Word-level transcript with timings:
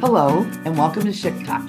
Hello, 0.00 0.48
and 0.64 0.78
welcome 0.78 1.02
to 1.02 1.12
Chick 1.12 1.34
Talk. 1.44 1.68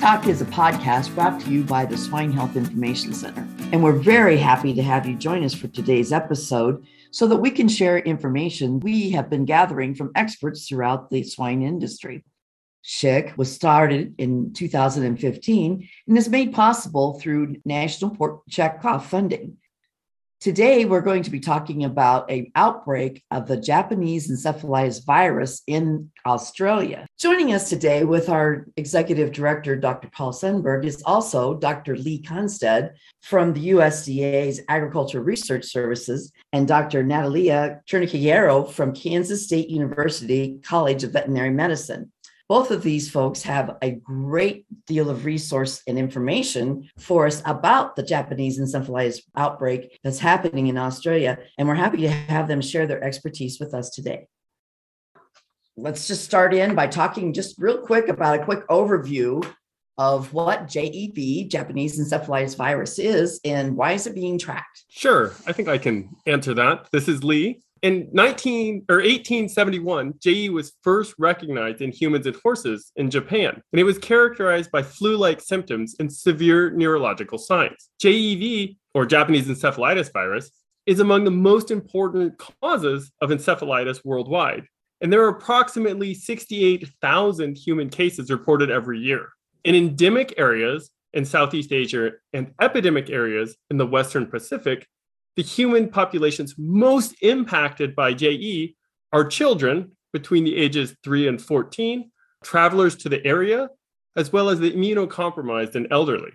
Talk 0.00 0.26
is 0.26 0.42
a 0.42 0.46
podcast 0.46 1.14
brought 1.14 1.40
to 1.42 1.48
you 1.48 1.62
by 1.62 1.86
the 1.86 1.96
Swine 1.96 2.32
Health 2.32 2.56
Information 2.56 3.14
Center. 3.14 3.46
And 3.70 3.84
we're 3.84 3.92
very 3.92 4.36
happy 4.36 4.74
to 4.74 4.82
have 4.82 5.06
you 5.06 5.14
join 5.14 5.44
us 5.44 5.54
for 5.54 5.68
today's 5.68 6.12
episode 6.12 6.84
so 7.12 7.28
that 7.28 7.36
we 7.36 7.52
can 7.52 7.68
share 7.68 8.00
information 8.00 8.80
we 8.80 9.10
have 9.10 9.30
been 9.30 9.44
gathering 9.44 9.94
from 9.94 10.10
experts 10.16 10.66
throughout 10.66 11.08
the 11.08 11.22
swine 11.22 11.62
industry. 11.62 12.24
SCHIC 12.82 13.38
was 13.38 13.54
started 13.54 14.12
in 14.18 14.52
2015 14.54 15.88
and 16.08 16.18
is 16.18 16.28
made 16.28 16.52
possible 16.52 17.20
through 17.20 17.58
National 17.64 18.10
Pork 18.10 18.42
Check 18.50 18.82
Cough 18.82 19.08
funding. 19.08 19.56
Today, 20.40 20.84
we're 20.84 21.00
going 21.00 21.24
to 21.24 21.32
be 21.32 21.40
talking 21.40 21.82
about 21.82 22.30
an 22.30 22.52
outbreak 22.54 23.24
of 23.32 23.48
the 23.48 23.56
Japanese 23.56 24.30
encephalitis 24.30 25.04
virus 25.04 25.62
in 25.66 26.12
Australia. 26.24 27.08
Joining 27.18 27.52
us 27.52 27.68
today 27.68 28.04
with 28.04 28.28
our 28.28 28.68
executive 28.76 29.32
director, 29.32 29.74
Dr. 29.74 30.08
Paul 30.12 30.32
Sundberg, 30.32 30.84
is 30.84 31.02
also 31.04 31.54
Dr. 31.54 31.96
Lee 31.96 32.22
Constead 32.22 32.94
from 33.20 33.52
the 33.52 33.70
USDA's 33.70 34.60
Agricultural 34.68 35.24
Research 35.24 35.64
Services 35.64 36.30
and 36.52 36.68
Dr. 36.68 37.02
Natalia 37.02 37.80
Chernicayero 37.90 38.70
from 38.70 38.94
Kansas 38.94 39.44
State 39.44 39.68
University 39.68 40.60
College 40.62 41.02
of 41.02 41.14
Veterinary 41.14 41.50
Medicine. 41.50 42.12
Both 42.48 42.70
of 42.70 42.82
these 42.82 43.10
folks 43.10 43.42
have 43.42 43.76
a 43.82 43.90
great 43.90 44.64
deal 44.86 45.10
of 45.10 45.26
resource 45.26 45.82
and 45.86 45.98
information 45.98 46.88
for 46.98 47.26
us 47.26 47.42
about 47.44 47.94
the 47.94 48.02
Japanese 48.02 48.58
encephalitis 48.58 49.20
outbreak 49.36 49.98
that's 50.02 50.18
happening 50.18 50.68
in 50.68 50.78
Australia. 50.78 51.38
And 51.58 51.68
we're 51.68 51.74
happy 51.74 51.98
to 51.98 52.08
have 52.08 52.48
them 52.48 52.62
share 52.62 52.86
their 52.86 53.04
expertise 53.04 53.60
with 53.60 53.74
us 53.74 53.90
today. 53.90 54.28
Let's 55.76 56.08
just 56.08 56.24
start 56.24 56.54
in 56.54 56.74
by 56.74 56.86
talking 56.86 57.34
just 57.34 57.56
real 57.58 57.78
quick 57.78 58.08
about 58.08 58.40
a 58.40 58.44
quick 58.44 58.66
overview 58.68 59.46
of 59.98 60.32
what 60.32 60.68
JEV, 60.68 61.48
Japanese 61.48 62.00
encephalitis 62.00 62.56
virus, 62.56 62.98
is 62.98 63.40
and 63.44 63.76
why 63.76 63.92
is 63.92 64.06
it 64.06 64.14
being 64.14 64.38
tracked? 64.38 64.84
Sure, 64.88 65.34
I 65.46 65.52
think 65.52 65.68
I 65.68 65.76
can 65.76 66.16
answer 66.26 66.54
that. 66.54 66.88
This 66.92 67.08
is 67.08 67.22
Lee. 67.22 67.60
In 67.82 68.08
19 68.12 68.86
or 68.88 68.96
1871, 68.96 70.14
JE 70.20 70.48
was 70.48 70.72
first 70.82 71.14
recognized 71.18 71.80
in 71.80 71.92
humans 71.92 72.26
and 72.26 72.36
horses 72.36 72.92
in 72.96 73.10
Japan, 73.10 73.62
and 73.72 73.80
it 73.80 73.84
was 73.84 73.98
characterized 73.98 74.70
by 74.70 74.82
flu-like 74.82 75.40
symptoms 75.40 75.94
and 76.00 76.12
severe 76.12 76.70
neurological 76.70 77.38
signs. 77.38 77.90
JEV, 78.02 78.76
or 78.94 79.06
Japanese 79.06 79.46
encephalitis 79.46 80.12
virus, 80.12 80.50
is 80.86 81.00
among 81.00 81.24
the 81.24 81.30
most 81.30 81.70
important 81.70 82.38
causes 82.38 83.12
of 83.20 83.30
encephalitis 83.30 84.04
worldwide, 84.04 84.64
and 85.00 85.12
there 85.12 85.22
are 85.22 85.28
approximately 85.28 86.14
68,000 86.14 87.56
human 87.56 87.88
cases 87.88 88.30
reported 88.30 88.70
every 88.70 88.98
year. 88.98 89.28
In 89.64 89.74
endemic 89.74 90.34
areas 90.36 90.90
in 91.12 91.24
Southeast 91.24 91.72
Asia 91.72 92.12
and 92.32 92.52
epidemic 92.60 93.10
areas 93.10 93.56
in 93.70 93.76
the 93.76 93.86
Western 93.86 94.26
Pacific, 94.26 94.86
the 95.38 95.44
human 95.44 95.88
populations 95.88 96.56
most 96.58 97.14
impacted 97.22 97.94
by 97.94 98.12
JE 98.12 98.74
are 99.12 99.24
children 99.24 99.92
between 100.12 100.42
the 100.42 100.56
ages 100.56 100.96
3 101.04 101.28
and 101.28 101.40
14, 101.40 102.10
travelers 102.42 102.96
to 102.96 103.08
the 103.08 103.24
area, 103.24 103.68
as 104.16 104.32
well 104.32 104.48
as 104.48 104.58
the 104.58 104.72
immunocompromised 104.72 105.76
and 105.76 105.86
elderly. 105.92 106.32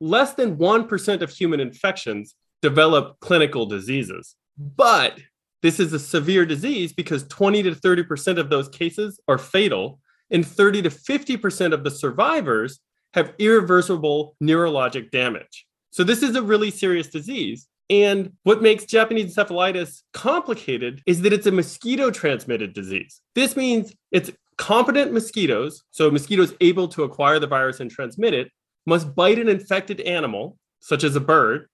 Less 0.00 0.34
than 0.34 0.56
1% 0.56 1.22
of 1.22 1.30
human 1.30 1.60
infections 1.60 2.34
develop 2.60 3.20
clinical 3.20 3.66
diseases. 3.66 4.34
But 4.58 5.20
this 5.62 5.78
is 5.78 5.92
a 5.92 6.00
severe 6.00 6.44
disease 6.44 6.92
because 6.92 7.28
20 7.28 7.62
to 7.62 7.70
30% 7.70 8.36
of 8.36 8.50
those 8.50 8.68
cases 8.68 9.20
are 9.28 9.38
fatal, 9.38 10.00
and 10.32 10.44
30 10.44 10.82
to 10.82 10.90
50% 10.90 11.72
of 11.72 11.84
the 11.84 11.90
survivors 11.92 12.80
have 13.14 13.32
irreversible 13.38 14.34
neurologic 14.42 15.12
damage. 15.12 15.66
So, 15.92 16.02
this 16.02 16.24
is 16.24 16.34
a 16.34 16.42
really 16.42 16.72
serious 16.72 17.06
disease. 17.06 17.68
And 17.90 18.34
what 18.44 18.62
makes 18.62 18.84
Japanese 18.84 19.34
encephalitis 19.34 20.02
complicated 20.12 21.02
is 21.06 21.22
that 21.22 21.32
it's 21.32 21.48
a 21.48 21.52
mosquito 21.52 22.12
transmitted 22.12 22.72
disease. 22.72 23.20
This 23.34 23.56
means 23.56 23.92
it's 24.12 24.30
competent 24.56 25.12
mosquitoes, 25.12 25.82
so 25.90 26.08
mosquitoes 26.10 26.54
able 26.60 26.86
to 26.88 27.02
acquire 27.02 27.40
the 27.40 27.48
virus 27.48 27.80
and 27.80 27.90
transmit 27.90 28.32
it, 28.32 28.48
must 28.86 29.14
bite 29.16 29.40
an 29.40 29.48
infected 29.48 30.00
animal, 30.02 30.56
such 30.78 31.02
as 31.02 31.16
a 31.16 31.20
bird, 31.20 31.68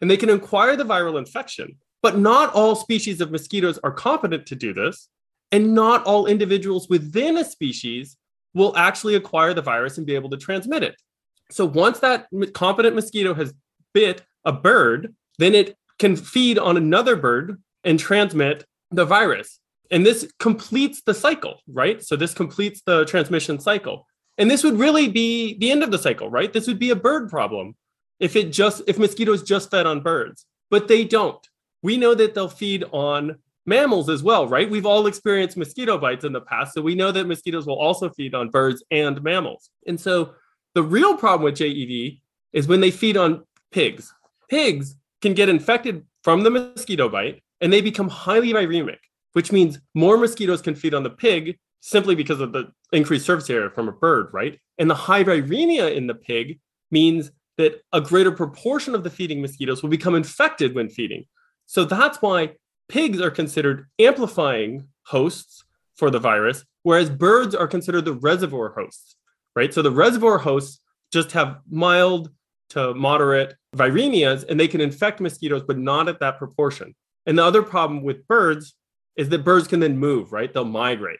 and 0.00 0.10
they 0.10 0.16
can 0.16 0.30
acquire 0.30 0.76
the 0.76 0.84
viral 0.84 1.18
infection. 1.18 1.76
But 2.02 2.16
not 2.18 2.54
all 2.54 2.74
species 2.74 3.20
of 3.20 3.30
mosquitoes 3.30 3.78
are 3.84 3.92
competent 3.92 4.46
to 4.46 4.56
do 4.56 4.72
this, 4.72 5.08
and 5.52 5.74
not 5.74 6.04
all 6.04 6.26
individuals 6.26 6.88
within 6.88 7.36
a 7.36 7.44
species 7.44 8.16
will 8.54 8.74
actually 8.76 9.14
acquire 9.14 9.52
the 9.52 9.62
virus 9.62 9.98
and 9.98 10.06
be 10.06 10.14
able 10.14 10.30
to 10.30 10.38
transmit 10.38 10.82
it. 10.82 10.96
So 11.50 11.66
once 11.66 11.98
that 11.98 12.28
competent 12.54 12.94
mosquito 12.94 13.34
has 13.34 13.52
bit 13.92 14.22
a 14.44 14.52
bird, 14.52 15.14
then 15.40 15.54
it 15.54 15.76
can 15.98 16.16
feed 16.16 16.58
on 16.58 16.76
another 16.76 17.16
bird 17.16 17.60
and 17.84 17.98
transmit 17.98 18.64
the 18.90 19.04
virus. 19.04 19.58
And 19.90 20.06
this 20.06 20.32
completes 20.38 21.02
the 21.02 21.14
cycle, 21.14 21.60
right? 21.66 22.02
So 22.02 22.16
this 22.16 22.34
completes 22.34 22.82
the 22.84 23.04
transmission 23.04 23.58
cycle. 23.58 24.06
And 24.38 24.50
this 24.50 24.62
would 24.64 24.78
really 24.78 25.08
be 25.08 25.58
the 25.58 25.70
end 25.70 25.82
of 25.82 25.90
the 25.90 25.98
cycle, 25.98 26.30
right? 26.30 26.52
This 26.52 26.66
would 26.66 26.78
be 26.78 26.90
a 26.90 26.96
bird 26.96 27.28
problem 27.28 27.74
if 28.20 28.36
it 28.36 28.52
just 28.52 28.82
if 28.86 28.98
mosquitoes 28.98 29.42
just 29.42 29.70
fed 29.70 29.86
on 29.86 30.00
birds, 30.00 30.46
but 30.70 30.88
they 30.88 31.04
don't. 31.04 31.44
We 31.82 31.96
know 31.96 32.14
that 32.14 32.34
they'll 32.34 32.48
feed 32.48 32.84
on 32.92 33.36
mammals 33.66 34.08
as 34.08 34.22
well, 34.22 34.46
right? 34.46 34.70
We've 34.70 34.86
all 34.86 35.06
experienced 35.06 35.56
mosquito 35.56 35.98
bites 35.98 36.24
in 36.24 36.32
the 36.32 36.40
past, 36.40 36.74
so 36.74 36.82
we 36.82 36.94
know 36.94 37.12
that 37.12 37.26
mosquitoes 37.26 37.66
will 37.66 37.78
also 37.78 38.10
feed 38.10 38.34
on 38.34 38.50
birds 38.50 38.82
and 38.90 39.22
mammals. 39.22 39.70
And 39.86 39.98
so 39.98 40.34
the 40.74 40.82
real 40.82 41.16
problem 41.16 41.44
with 41.44 41.58
JEV 41.58 42.20
is 42.52 42.68
when 42.68 42.80
they 42.80 42.90
feed 42.90 43.16
on 43.16 43.44
pigs. 43.72 44.12
Pigs 44.48 44.96
can 45.20 45.34
get 45.34 45.48
infected 45.48 46.04
from 46.22 46.42
the 46.42 46.50
mosquito 46.50 47.08
bite 47.08 47.42
and 47.60 47.72
they 47.72 47.80
become 47.80 48.08
highly 48.08 48.52
viremic, 48.52 48.98
which 49.32 49.52
means 49.52 49.78
more 49.94 50.16
mosquitoes 50.16 50.62
can 50.62 50.74
feed 50.74 50.94
on 50.94 51.02
the 51.02 51.10
pig 51.10 51.58
simply 51.80 52.14
because 52.14 52.40
of 52.40 52.52
the 52.52 52.70
increased 52.92 53.26
surface 53.26 53.48
area 53.50 53.70
from 53.70 53.88
a 53.88 53.92
bird, 53.92 54.28
right? 54.32 54.58
And 54.78 54.90
the 54.90 54.94
high 54.94 55.24
viremia 55.24 55.94
in 55.94 56.06
the 56.06 56.14
pig 56.14 56.60
means 56.90 57.30
that 57.56 57.82
a 57.92 58.00
greater 58.00 58.32
proportion 58.32 58.94
of 58.94 59.04
the 59.04 59.10
feeding 59.10 59.40
mosquitoes 59.40 59.82
will 59.82 59.90
become 59.90 60.14
infected 60.14 60.74
when 60.74 60.88
feeding. 60.88 61.24
So 61.66 61.84
that's 61.84 62.20
why 62.22 62.54
pigs 62.88 63.20
are 63.20 63.30
considered 63.30 63.86
amplifying 63.98 64.88
hosts 65.04 65.64
for 65.94 66.10
the 66.10 66.18
virus, 66.18 66.64
whereas 66.82 67.10
birds 67.10 67.54
are 67.54 67.68
considered 67.68 68.04
the 68.04 68.14
reservoir 68.14 68.70
hosts, 68.70 69.16
right? 69.54 69.72
So 69.72 69.82
the 69.82 69.90
reservoir 69.90 70.38
hosts 70.38 70.80
just 71.12 71.32
have 71.32 71.58
mild 71.68 72.30
to 72.70 72.94
moderate 72.94 73.54
viremias 73.76 74.44
and 74.48 74.58
they 74.58 74.68
can 74.68 74.80
infect 74.80 75.20
mosquitoes, 75.20 75.62
but 75.66 75.78
not 75.78 76.08
at 76.08 76.20
that 76.20 76.38
proportion. 76.38 76.94
And 77.26 77.38
the 77.38 77.44
other 77.44 77.62
problem 77.62 78.02
with 78.02 78.26
birds 78.26 78.74
is 79.16 79.28
that 79.28 79.44
birds 79.44 79.68
can 79.68 79.80
then 79.80 79.98
move, 79.98 80.32
right? 80.32 80.52
They'll 80.52 80.64
migrate. 80.64 81.18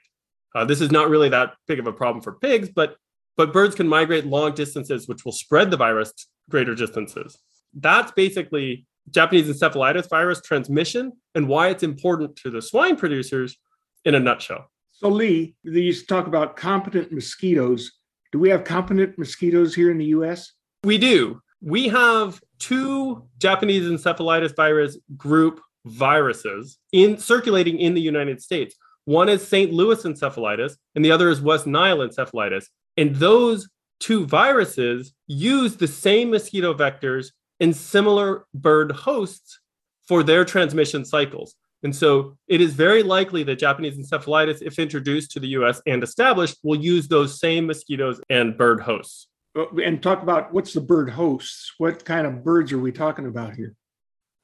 Uh, 0.55 0.65
this 0.65 0.81
is 0.81 0.91
not 0.91 1.10
really 1.10 1.28
that 1.28 1.55
big 1.69 1.78
of 1.78 1.87
a 1.87 1.93
problem 1.93 2.22
for 2.22 2.33
pigs, 2.33 2.69
but 2.69 2.97
but 3.37 3.53
birds 3.53 3.75
can 3.75 3.89
migrate 3.89 4.27
long 4.27 4.55
distances, 4.55 5.09
which 5.09 5.25
will 5.25 5.33
spread 5.33 5.71
the 5.71 5.77
virus 5.77 6.12
greater 6.50 6.75
distances. 6.75 7.39
That's 7.72 8.10
basically 8.12 8.87
Japanese 9.09 9.49
encephalitis 9.49 10.10
virus 10.10 10.43
transmission 10.43 11.12
and 11.34 11.49
why 11.49 11.69
it's 11.69 11.83
important 11.83 12.37
to 12.37 12.50
the 12.50 12.60
swine 12.60 12.97
producers 12.97 13.56
in 14.05 14.15
a 14.15 14.21
nutshell. 14.21 14.71
So, 14.93 15.09
Lee, 15.09 15.55
these 15.65 16.05
talk 16.05 16.27
about 16.27 16.56
competent 16.56 17.12
mosquitoes. 17.12 17.91
Do 18.33 18.39
we 18.39 18.50
have 18.50 18.65
competent 18.65 19.19
mosquitoes 19.19 19.75
here 19.75 19.91
in 19.91 19.99
the 19.99 20.06
US? 20.06 20.53
We 20.83 20.97
do. 20.97 21.43
We 21.61 21.89
have 21.89 22.41
two 22.59 23.27
Japanese 23.39 23.85
encephalitis 23.85 24.57
virus 24.57 24.97
group 25.17 25.61
viruses 25.85 26.79
in 26.93 27.19
circulating 27.19 27.79
in 27.79 27.95
the 27.95 28.01
United 28.01 28.41
States. 28.41 28.77
One 29.04 29.28
is 29.28 29.47
St. 29.47 29.72
Louis 29.72 30.03
encephalitis, 30.04 30.77
and 30.95 31.04
the 31.04 31.13
other 31.13 31.28
is 31.28 31.43
West 31.43 31.66
Nile 31.66 31.99
encephalitis. 31.99 32.65
And 32.97 33.15
those 33.16 33.69
two 33.99 34.27
viruses 34.27 35.13
use 35.27 35.77
the 35.77 35.87
same 35.87 36.31
mosquito 36.31 36.72
vectors 36.72 37.28
and 37.60 37.77
similar 37.77 38.47
bird 38.54 38.93
hosts 38.93 39.60
for 40.09 40.22
their 40.22 40.45
transmission 40.47 41.04
cycles. 41.04 41.57
And 41.83 41.95
so 41.95 42.37
it 42.49 42.60
is 42.60 42.75
very 42.75 43.03
likely 43.03 43.43
that 43.45 43.59
Japanese 43.59 43.99
encephalitis, 43.99 44.63
if 44.63 44.78
introduced 44.78 45.31
to 45.33 45.41
the 45.41 45.49
US 45.49 45.81
and 45.87 46.03
established, 46.03 46.57
will 46.63 46.78
use 46.78 47.09
those 47.09 47.39
same 47.39 47.66
mosquitoes 47.66 48.21
and 48.31 48.57
bird 48.57 48.81
hosts. 48.81 49.29
Uh, 49.57 49.67
and 49.85 50.03
talk 50.03 50.23
about 50.23 50.53
what's 50.53 50.73
the 50.73 50.81
bird 50.81 51.11
hosts? 51.11 51.73
What 51.79 52.05
kind 52.05 52.27
of 52.27 52.45
birds 52.45 52.73
are 52.73 52.79
we 52.79 52.93
talking 52.93 53.27
about 53.27 53.55
here? 53.55 53.75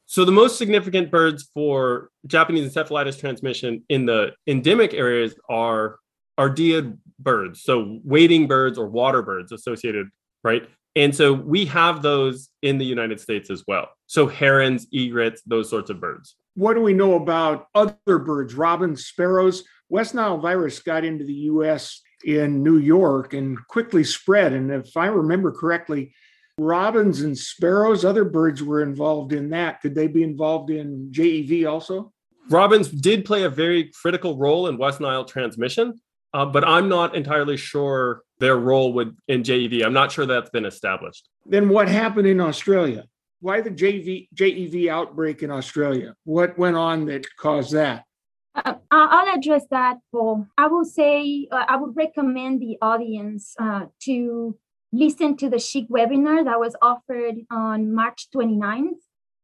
So 0.07 0.25
the 0.25 0.33
most 0.33 0.57
significant 0.57 1.11
birds 1.11 1.49
for 1.53 2.11
Japanese 2.27 2.73
encephalitis 2.73 3.19
transmission 3.19 3.85
in 3.89 4.07
the 4.07 4.33
endemic 4.47 4.95
areas 4.95 5.35
are 5.49 5.99
ardeaed 6.39 6.97
birds, 7.19 7.63
so 7.63 8.01
wading 8.05 8.47
birds 8.47 8.79
or 8.79 8.89
water 8.89 9.23
birds 9.23 9.51
associated, 9.51 10.09
right? 10.45 10.69
And 10.95 11.15
so 11.15 11.33
we 11.33 11.67
have 11.67 12.03
those 12.03 12.49
in 12.63 12.79
the 12.79 12.85
United 12.85 13.21
States 13.21 13.51
as 13.51 13.65
well. 13.67 13.89
So 14.07 14.27
herons, 14.27 14.87
egrets, 14.93 15.43
those 15.45 15.69
sorts 15.69 15.91
of 15.91 16.01
birds. 16.01 16.37
What 16.55 16.75
do 16.75 16.81
we 16.81 16.95
know 16.95 17.17
about 17.17 17.67
other 17.75 18.19
birds, 18.19 18.55
robins, 18.55 19.07
sparrows? 19.07 19.65
West 19.89 20.15
Nile 20.15 20.39
virus 20.39 20.79
got 20.81 21.05
into 21.05 21.25
the 21.25 21.35
US 21.35 22.01
in 22.25 22.63
New 22.63 22.79
York 22.79 23.35
and 23.35 23.59
quickly 23.69 24.05
spread. 24.05 24.53
And 24.53 24.71
if 24.71 24.97
I 24.97 25.07
remember 25.07 25.53
correctly, 25.53 26.15
robins 26.59 27.21
and 27.21 27.37
sparrows, 27.37 28.05
other 28.05 28.25
birds 28.25 28.63
were 28.63 28.83
involved 28.83 29.33
in 29.33 29.51
that. 29.51 29.81
Could 29.81 29.95
they 29.95 30.07
be 30.07 30.23
involved 30.23 30.71
in 30.71 31.11
JEV 31.13 31.71
also? 31.71 32.13
Robins 32.49 32.89
did 32.89 33.25
play 33.25 33.43
a 33.43 33.51
very 33.51 33.91
critical 34.01 34.37
role 34.37 34.69
in 34.69 34.79
West 34.79 35.01
Nile 35.01 35.25
transmission, 35.25 36.01
uh, 36.33 36.47
but 36.47 36.67
I'm 36.67 36.89
not 36.89 37.17
entirely 37.17 37.57
sure 37.57 38.23
their 38.39 38.57
role 38.57 38.93
would 38.95 39.17
in 39.29 39.43
JEV. 39.43 39.85
I'm 39.85 39.93
not 39.93 40.13
sure 40.13 40.27
that's 40.27 40.51
been 40.51 40.65
established. 40.65 41.29
Then 41.45 41.69
what 41.69 41.89
happened 41.89 42.27
in 42.27 42.41
Australia? 42.41 43.05
Why 43.41 43.61
the 43.61 43.71
JV, 43.71 44.29
JEV 44.35 44.89
outbreak 44.89 45.43
in 45.43 45.51
Australia? 45.51 46.15
What 46.25 46.59
went 46.59 46.77
on 46.77 47.07
that 47.07 47.27
caused 47.37 47.73
that? 47.73 48.05
Uh, 48.57 48.75
I'll 48.91 49.37
address 49.37 49.67
that, 49.71 49.99
Paul. 50.11 50.47
I 50.57 50.67
will 50.69 50.85
say 50.85 51.47
uh, 51.53 51.65
I 51.69 51.77
would 51.77 51.95
recommend 51.95 52.61
the 52.61 52.79
audience 52.81 53.55
uh, 53.59 53.87
to 54.05 54.57
listen 54.93 55.37
to 55.37 55.51
the 55.51 55.59
SHIC 55.59 55.89
webinar 55.91 56.45
that 56.45 56.59
was 56.59 56.75
offered 56.81 57.37
on 57.51 57.93
March 57.95 58.29
29th, 58.35 59.03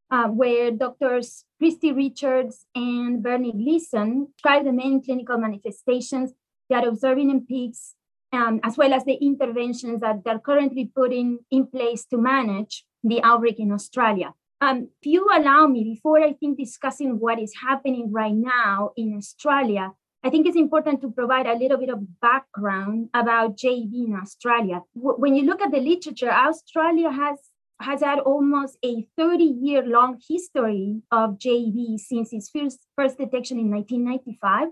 uh, 0.09 0.27
where 0.29 0.71
doctors 0.71 1.45
Christy 1.59 1.91
Richards 1.91 2.65
and 2.73 3.21
Bernie 3.21 3.51
Gleason 3.51 4.29
described 4.35 4.65
the 4.65 4.73
main 4.73 5.03
clinical 5.03 5.37
manifestations 5.37 6.33
that 6.69 6.83
are 6.83 6.89
observing 6.89 7.29
in 7.29 7.45
pigs, 7.45 7.93
um, 8.31 8.61
as 8.63 8.77
well 8.77 8.93
as 8.93 9.05
the 9.05 9.13
interventions 9.13 10.01
that 10.01 10.23
they're 10.25 10.39
currently 10.39 10.91
putting 10.95 11.39
in 11.51 11.67
place 11.67 12.03
to 12.05 12.17
manage 12.17 12.83
the 13.03 13.21
outbreak 13.21 13.59
in 13.59 13.71
Australia. 13.71 14.33
Um, 14.63 14.87
if 15.01 15.07
you 15.07 15.27
allow 15.29 15.67
me, 15.67 15.83
before 15.83 16.23
I 16.23 16.31
think 16.31 16.57
discussing 16.57 17.19
what 17.19 17.37
is 17.37 17.53
happening 17.67 18.13
right 18.13 18.33
now 18.33 18.91
in 18.95 19.13
Australia, 19.17 19.91
I 20.23 20.29
think 20.29 20.47
it's 20.47 20.55
important 20.55 21.01
to 21.01 21.11
provide 21.11 21.47
a 21.47 21.55
little 21.55 21.77
bit 21.77 21.89
of 21.89 22.21
background 22.21 23.09
about 23.13 23.57
JEV 23.57 23.93
in 24.07 24.17
Australia. 24.21 24.79
W- 24.95 25.17
when 25.17 25.35
you 25.35 25.43
look 25.43 25.61
at 25.61 25.73
the 25.73 25.81
literature, 25.81 26.31
Australia 26.31 27.11
has 27.11 27.39
has 27.81 27.99
had 28.01 28.19
almost 28.19 28.77
a 28.85 29.05
30 29.17 29.43
year 29.43 29.83
long 29.85 30.21
history 30.29 31.01
of 31.11 31.37
JEV 31.39 31.99
since 31.99 32.31
its 32.31 32.49
first, 32.49 32.87
first 32.95 33.17
detection 33.17 33.59
in 33.59 33.69
1995. 33.69 34.69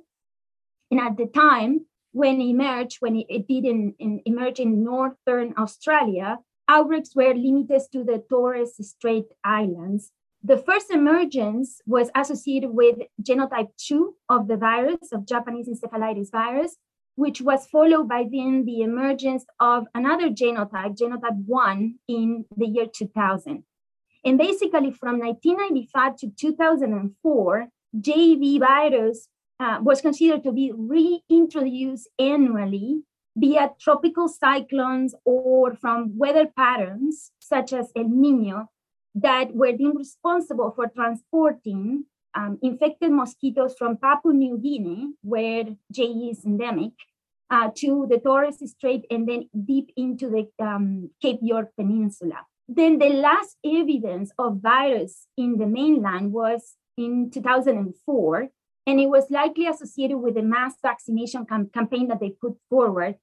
And 0.91 1.01
at 1.01 1.17
the 1.17 1.25
time 1.25 1.85
when 2.13 2.39
it 2.39 2.49
emerged, 2.49 2.97
when 3.01 3.17
it, 3.17 3.25
it 3.27 3.45
did 3.45 3.65
in, 3.65 3.95
in, 3.99 4.21
emerge 4.23 4.61
in 4.61 4.85
northern 4.85 5.53
Australia, 5.57 6.37
outbreaks 6.71 7.13
were 7.13 7.33
limited 7.33 7.81
to 7.91 8.03
the 8.03 8.23
Torres 8.29 8.75
Strait 8.91 9.25
Islands. 9.43 10.11
The 10.43 10.57
first 10.57 10.89
emergence 10.89 11.81
was 11.85 12.09
associated 12.15 12.71
with 12.71 12.97
genotype 13.21 13.71
2 13.77 14.15
of 14.29 14.47
the 14.47 14.57
virus, 14.57 15.11
of 15.11 15.27
Japanese 15.27 15.67
encephalitis 15.67 16.31
virus, 16.31 16.77
which 17.15 17.41
was 17.41 17.67
followed 17.67 18.07
by 18.07 18.23
then 18.23 18.63
the 18.65 18.81
emergence 18.81 19.45
of 19.59 19.85
another 19.93 20.29
genotype, 20.29 20.97
genotype 20.97 21.39
1, 21.45 21.95
in 22.07 22.45
the 22.55 22.67
year 22.67 22.87
2000. 22.87 23.63
And 24.23 24.37
basically, 24.37 24.91
from 24.91 25.19
1995 25.19 26.15
to 26.17 26.31
2004, 26.39 27.67
JEV 27.99 28.59
virus 28.59 29.27
uh, 29.59 29.79
was 29.81 30.01
considered 30.01 30.43
to 30.43 30.51
be 30.53 30.71
reintroduced 30.73 32.07
annually 32.17 33.03
via 33.35 33.71
tropical 33.79 34.27
cyclones 34.27 35.15
or 35.25 35.75
from 35.75 36.17
weather 36.17 36.47
patterns 36.47 37.31
such 37.39 37.73
as 37.73 37.91
El 37.95 38.09
Nino 38.09 38.69
that 39.15 39.53
were 39.53 39.71
then 39.71 39.95
responsible 39.95 40.71
for 40.75 40.87
transporting 40.87 42.05
um, 42.33 42.57
infected 42.61 43.11
mosquitoes 43.11 43.75
from 43.77 43.97
Papua 43.97 44.33
New 44.33 44.57
Guinea, 44.57 45.09
where 45.21 45.65
JE 45.91 46.29
is 46.31 46.45
endemic, 46.45 46.93
uh, 47.49 47.69
to 47.75 48.07
the 48.09 48.17
Torres 48.17 48.57
Strait 48.71 49.05
and 49.11 49.27
then 49.27 49.49
deep 49.65 49.91
into 49.97 50.29
the 50.29 50.65
um, 50.65 51.09
Cape 51.21 51.39
York 51.41 51.71
Peninsula. 51.77 52.45
Then 52.67 52.99
the 52.99 53.09
last 53.09 53.57
evidence 53.65 54.31
of 54.39 54.61
virus 54.61 55.27
in 55.37 55.57
the 55.57 55.65
mainland 55.65 56.31
was 56.31 56.75
in 56.97 57.29
2004, 57.29 58.47
and 58.85 58.99
it 58.99 59.07
was 59.07 59.29
likely 59.29 59.67
associated 59.67 60.17
with 60.17 60.35
the 60.35 60.41
mass 60.41 60.75
vaccination 60.81 61.45
cam- 61.45 61.69
campaign 61.69 62.07
that 62.07 62.19
they 62.19 62.31
put 62.31 62.55
forward 62.69 63.15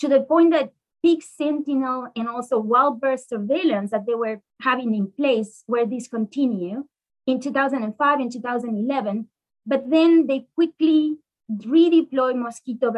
to 0.00 0.08
the 0.08 0.20
point 0.20 0.52
that 0.52 0.72
big 1.02 1.22
sentinel 1.22 2.08
and 2.16 2.28
also 2.28 2.58
wild 2.58 3.00
bird 3.00 3.20
surveillance 3.20 3.90
that 3.90 4.06
they 4.06 4.14
were 4.14 4.40
having 4.62 4.94
in 4.94 5.10
place 5.12 5.62
were 5.68 5.84
discontinued 5.84 6.82
in 7.26 7.40
2005 7.40 8.20
and 8.20 8.32
2011, 8.32 9.28
but 9.66 9.88
then 9.90 10.26
they 10.26 10.46
quickly 10.54 11.16
redeployed 11.50 12.36
mosquito 12.36 12.92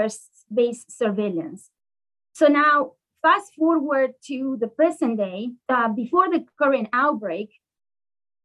based 0.53 0.91
surveillance. 0.91 1.71
So 2.33 2.47
now, 2.47 2.93
fast 3.23 3.55
forward 3.55 4.13
to 4.27 4.57
the 4.61 4.69
present 4.69 5.19
day, 5.19 5.51
uh, 5.69 5.89
before 5.89 6.31
the 6.31 6.45
current 6.59 6.89
outbreak, 6.93 7.51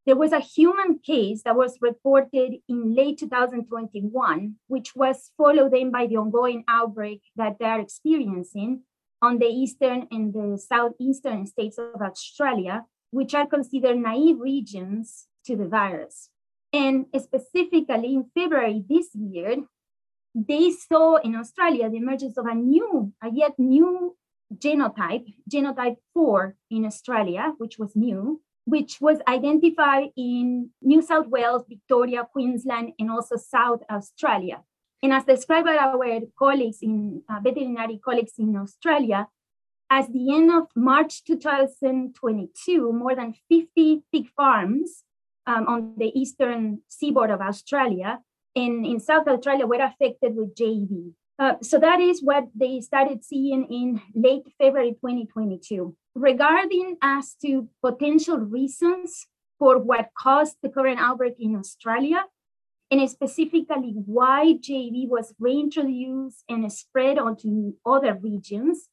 there 0.06 0.16
was 0.16 0.32
a 0.32 0.40
human 0.40 1.00
case 1.00 1.44
that 1.44 1.56
was 1.56 1.78
reported 1.80 2.56
in 2.68 2.96
late 2.96 3.20
2021, 3.20 4.56
which 4.68 4.96
was 4.96 5.32
followed 5.38 5.72
then 5.72 5.92
by 5.92 6.08
the 6.08 6.18
ongoing 6.18 6.64
outbreak 6.68 7.22
that 7.36 7.58
they 7.60 7.66
are 7.66 7.80
experiencing 7.80 8.82
on 9.22 9.38
the 9.38 9.46
eastern 9.46 10.08
and 10.10 10.34
the 10.34 10.58
southeastern 10.58 11.46
states 11.46 11.78
of 11.78 12.02
Australia, 12.02 12.86
which 13.12 13.36
are 13.36 13.46
considered 13.46 13.98
naive 13.98 14.40
regions 14.40 15.28
to 15.46 15.56
the 15.56 15.68
virus. 15.68 16.30
And 16.74 17.06
specifically 17.16 18.16
in 18.16 18.26
February 18.34 18.84
this 18.90 19.10
year, 19.14 19.58
they 20.34 20.72
saw 20.72 21.18
in 21.18 21.36
Australia 21.36 21.90
the 21.90 21.98
emergence 21.98 22.38
of 22.38 22.46
a 22.46 22.56
new, 22.56 23.14
a 23.22 23.30
yet 23.32 23.52
new 23.60 24.16
genotype, 24.56 25.26
genotype 25.52 25.98
4 26.14 26.56
in 26.72 26.86
Australia, 26.86 27.54
which 27.58 27.78
was 27.78 27.96
new, 27.96 28.42
which 28.66 29.00
was 29.02 29.18
identified 29.28 30.10
in 30.16 30.70
New 30.82 31.02
South 31.02 31.28
Wales, 31.28 31.64
Victoria, 31.68 32.28
Queensland, 32.32 32.94
and 33.00 33.10
also 33.10 33.36
South 33.36 33.82
Australia. 33.90 34.62
And 35.04 35.14
as 35.14 35.24
described 35.24 35.66
by 35.66 35.78
our 35.78 36.20
colleagues 36.38 36.80
in 36.82 37.24
uh, 37.28 37.40
veterinary 37.44 38.00
colleagues 38.04 38.34
in 38.38 38.56
Australia, 38.56 39.28
at 39.90 40.12
the 40.14 40.34
end 40.34 40.52
of 40.52 40.68
March 40.76 41.24
2022, 41.26 42.94
more 42.94 43.16
than 43.16 43.34
50 43.50 44.04
pig 44.12 44.28
farms 44.38 45.04
um, 45.48 45.68
on 45.68 45.96
the 45.98 46.12
eastern 46.18 46.82
seaboard 46.88 47.32
of 47.32 47.42
Australia 47.42 48.20
and 48.56 48.86
in 48.86 49.00
South 49.00 49.28
Australia 49.28 49.66
were 49.66 49.82
affected 49.82 50.36
with 50.36 50.56
JEV. 50.56 51.14
Uh, 51.42 51.56
so 51.64 51.80
that 51.80 52.00
is 52.00 52.22
what 52.22 52.46
they 52.54 52.80
started 52.82 53.24
seeing 53.26 53.66
in 53.66 54.00
late 54.14 54.44
February 54.60 54.92
2022. 54.92 55.96
Regarding 56.14 56.98
as 57.02 57.34
to 57.42 57.68
potential 57.84 58.38
reasons 58.38 59.26
for 59.58 59.80
what 59.80 60.12
caused 60.16 60.58
the 60.62 60.70
current 60.70 61.00
outbreak 61.00 61.34
in 61.40 61.56
Australia, 61.56 62.26
and 62.92 63.10
specifically 63.10 63.94
why 64.06 64.54
JEV 64.54 65.10
was 65.10 65.34
reintroduced 65.40 66.44
and 66.48 66.72
spread 66.72 67.18
onto 67.18 67.74
other 67.88 68.14
regions, 68.14 68.90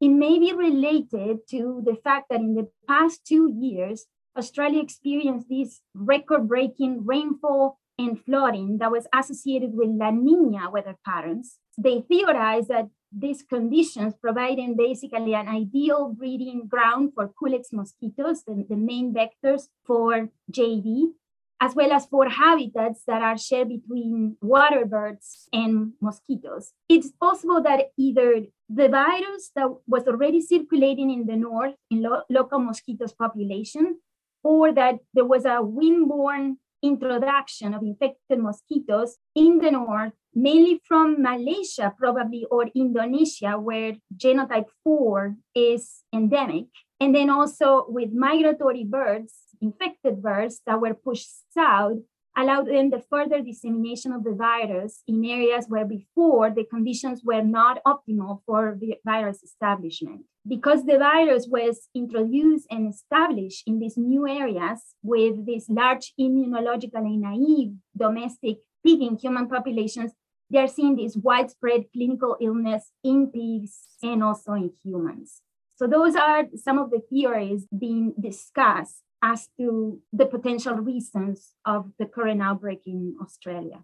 it 0.00 0.10
may 0.10 0.38
be 0.38 0.52
related 0.52 1.48
to 1.50 1.82
the 1.84 1.96
fact 2.04 2.26
that 2.30 2.38
in 2.38 2.54
the 2.54 2.68
past 2.86 3.26
two 3.26 3.52
years, 3.60 4.06
Australia 4.36 4.80
experienced 4.80 5.48
this 5.48 5.80
record 5.94 6.46
breaking 6.46 7.04
rainfall 7.04 7.80
and 7.98 8.24
flooding 8.24 8.78
that 8.78 8.92
was 8.92 9.08
associated 9.12 9.70
with 9.74 9.88
La 9.88 10.12
Nina 10.12 10.70
weather 10.70 10.96
patterns. 11.04 11.58
They 11.78 12.00
theorized 12.00 12.68
that 12.68 12.88
these 13.12 13.42
conditions 13.42 14.14
providing 14.20 14.76
basically 14.76 15.34
an 15.34 15.48
ideal 15.48 16.12
breeding 16.12 16.66
ground 16.66 17.12
for 17.14 17.32
Culex 17.38 17.72
mosquitoes, 17.72 18.42
the, 18.44 18.66
the 18.68 18.76
main 18.76 19.14
vectors 19.14 19.68
for 19.86 20.28
JEV, 20.52 21.12
as 21.60 21.74
well 21.74 21.92
as 21.92 22.06
for 22.06 22.28
habitats 22.28 23.02
that 23.06 23.22
are 23.22 23.38
shared 23.38 23.68
between 23.68 24.36
water 24.42 24.84
birds 24.84 25.48
and 25.52 25.92
mosquitoes. 26.00 26.72
It's 26.88 27.10
possible 27.12 27.62
that 27.62 27.92
either 27.96 28.46
the 28.68 28.88
virus 28.88 29.50
that 29.56 29.68
was 29.86 30.06
already 30.06 30.40
circulating 30.40 31.10
in 31.10 31.26
the 31.26 31.36
north 31.36 31.74
in 31.90 32.02
lo- 32.02 32.22
local 32.28 32.58
mosquitoes 32.58 33.12
population, 33.12 34.00
or 34.42 34.72
that 34.72 34.96
there 35.14 35.24
was 35.24 35.44
a 35.44 35.62
windborne 35.62 36.56
introduction 36.82 37.74
of 37.74 37.82
infected 37.82 38.38
mosquitoes 38.38 39.16
in 39.34 39.58
the 39.58 39.70
north, 39.70 40.12
mainly 40.38 40.80
from 40.86 41.20
Malaysia, 41.20 41.92
probably, 41.98 42.46
or 42.50 42.70
Indonesia, 42.74 43.58
where 43.58 43.94
genotype 44.16 44.70
4 44.84 45.34
is 45.54 46.04
endemic. 46.14 46.66
And 47.00 47.14
then 47.14 47.28
also 47.28 47.86
with 47.88 48.12
migratory 48.12 48.84
birds, 48.84 49.34
infected 49.60 50.22
birds 50.22 50.60
that 50.66 50.80
were 50.80 50.94
pushed 50.94 51.28
south, 51.52 51.98
allowed 52.36 52.68
them 52.68 52.90
the 52.90 53.02
further 53.10 53.42
dissemination 53.42 54.12
of 54.12 54.22
the 54.22 54.32
virus 54.32 55.02
in 55.08 55.24
areas 55.24 55.66
where 55.66 55.84
before 55.84 56.50
the 56.50 56.64
conditions 56.64 57.22
were 57.24 57.42
not 57.42 57.82
optimal 57.84 58.42
for 58.46 58.78
the 58.80 58.94
virus 59.04 59.42
establishment 59.42 60.22
because 60.46 60.84
the 60.84 60.98
virus 60.98 61.48
was 61.50 61.88
introduced 61.96 62.66
and 62.70 62.94
established 62.94 63.64
in 63.66 63.80
these 63.80 63.96
new 63.96 64.28
areas 64.28 64.94
with 65.02 65.44
these 65.46 65.68
large 65.68 66.14
immunologically 66.18 67.18
naive 67.18 67.74
domestic 67.96 68.58
pig 68.84 69.02
in 69.02 69.16
human 69.16 69.48
populations, 69.48 70.12
they're 70.50 70.68
seeing 70.68 70.96
this 70.96 71.16
widespread 71.16 71.84
clinical 71.92 72.36
illness 72.40 72.90
in 73.04 73.28
pigs 73.28 73.78
and 74.02 74.22
also 74.22 74.52
in 74.52 74.70
humans. 74.82 75.42
So 75.76 75.86
those 75.86 76.16
are 76.16 76.44
some 76.56 76.78
of 76.78 76.90
the 76.90 77.00
theories 77.08 77.66
being 77.76 78.14
discussed 78.18 79.02
as 79.22 79.48
to 79.58 80.00
the 80.12 80.26
potential 80.26 80.74
reasons 80.74 81.54
of 81.64 81.90
the 81.98 82.06
current 82.06 82.42
outbreak 82.42 82.82
in 82.86 83.16
Australia. 83.22 83.80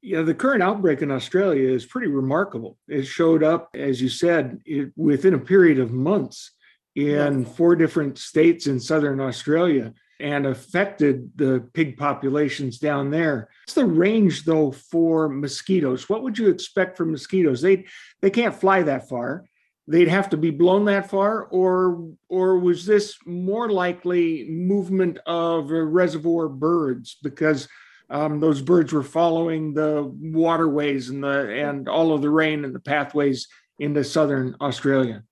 Yeah, 0.00 0.22
the 0.22 0.34
current 0.34 0.62
outbreak 0.62 1.02
in 1.02 1.12
Australia 1.12 1.68
is 1.68 1.86
pretty 1.86 2.08
remarkable. 2.08 2.76
It 2.88 3.04
showed 3.04 3.44
up, 3.44 3.68
as 3.74 4.02
you 4.02 4.08
said, 4.08 4.60
it, 4.64 4.92
within 4.96 5.34
a 5.34 5.38
period 5.38 5.78
of 5.78 5.92
months 5.92 6.50
in 6.96 7.42
yes. 7.42 7.56
four 7.56 7.76
different 7.76 8.18
states 8.18 8.66
in 8.66 8.80
southern 8.80 9.20
Australia 9.20 9.94
and 10.22 10.46
affected 10.46 11.30
the 11.36 11.68
pig 11.74 11.96
populations 11.96 12.78
down 12.78 13.10
there. 13.10 13.48
What's 13.64 13.74
the 13.74 13.84
range 13.84 14.44
though 14.44 14.70
for 14.70 15.28
mosquitoes? 15.28 16.08
What 16.08 16.22
would 16.22 16.38
you 16.38 16.48
expect 16.48 16.96
from 16.96 17.10
mosquitoes? 17.10 17.60
They 17.60 17.86
they 18.20 18.30
can't 18.30 18.54
fly 18.54 18.82
that 18.84 19.08
far. 19.08 19.44
They'd 19.88 20.08
have 20.08 20.30
to 20.30 20.36
be 20.36 20.50
blown 20.50 20.84
that 20.84 21.10
far, 21.10 21.44
or 21.46 22.08
or 22.28 22.58
was 22.58 22.86
this 22.86 23.18
more 23.26 23.68
likely 23.68 24.46
movement 24.48 25.18
of 25.26 25.70
reservoir 25.70 26.48
birds 26.48 27.16
because 27.22 27.68
um, 28.08 28.38
those 28.38 28.62
birds 28.62 28.92
were 28.92 29.02
following 29.02 29.74
the 29.74 30.08
waterways 30.20 31.08
and 31.08 31.24
the 31.24 31.50
and 31.50 31.88
all 31.88 32.14
of 32.14 32.22
the 32.22 32.30
rain 32.30 32.64
and 32.64 32.74
the 32.74 32.80
pathways 32.80 33.48
into 33.80 34.04
southern 34.04 34.54
Australia. 34.60 35.24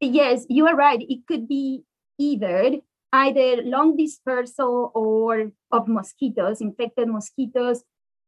Yes, 0.00 0.46
you 0.48 0.66
are 0.68 0.76
right. 0.76 1.00
It 1.00 1.26
could 1.26 1.48
be 1.48 1.82
either 2.18 2.76
either 3.12 3.62
long 3.62 3.96
dispersal 3.96 4.92
or 4.94 5.52
of 5.70 5.88
mosquitoes, 5.88 6.60
infected 6.60 7.08
mosquitoes. 7.08 7.84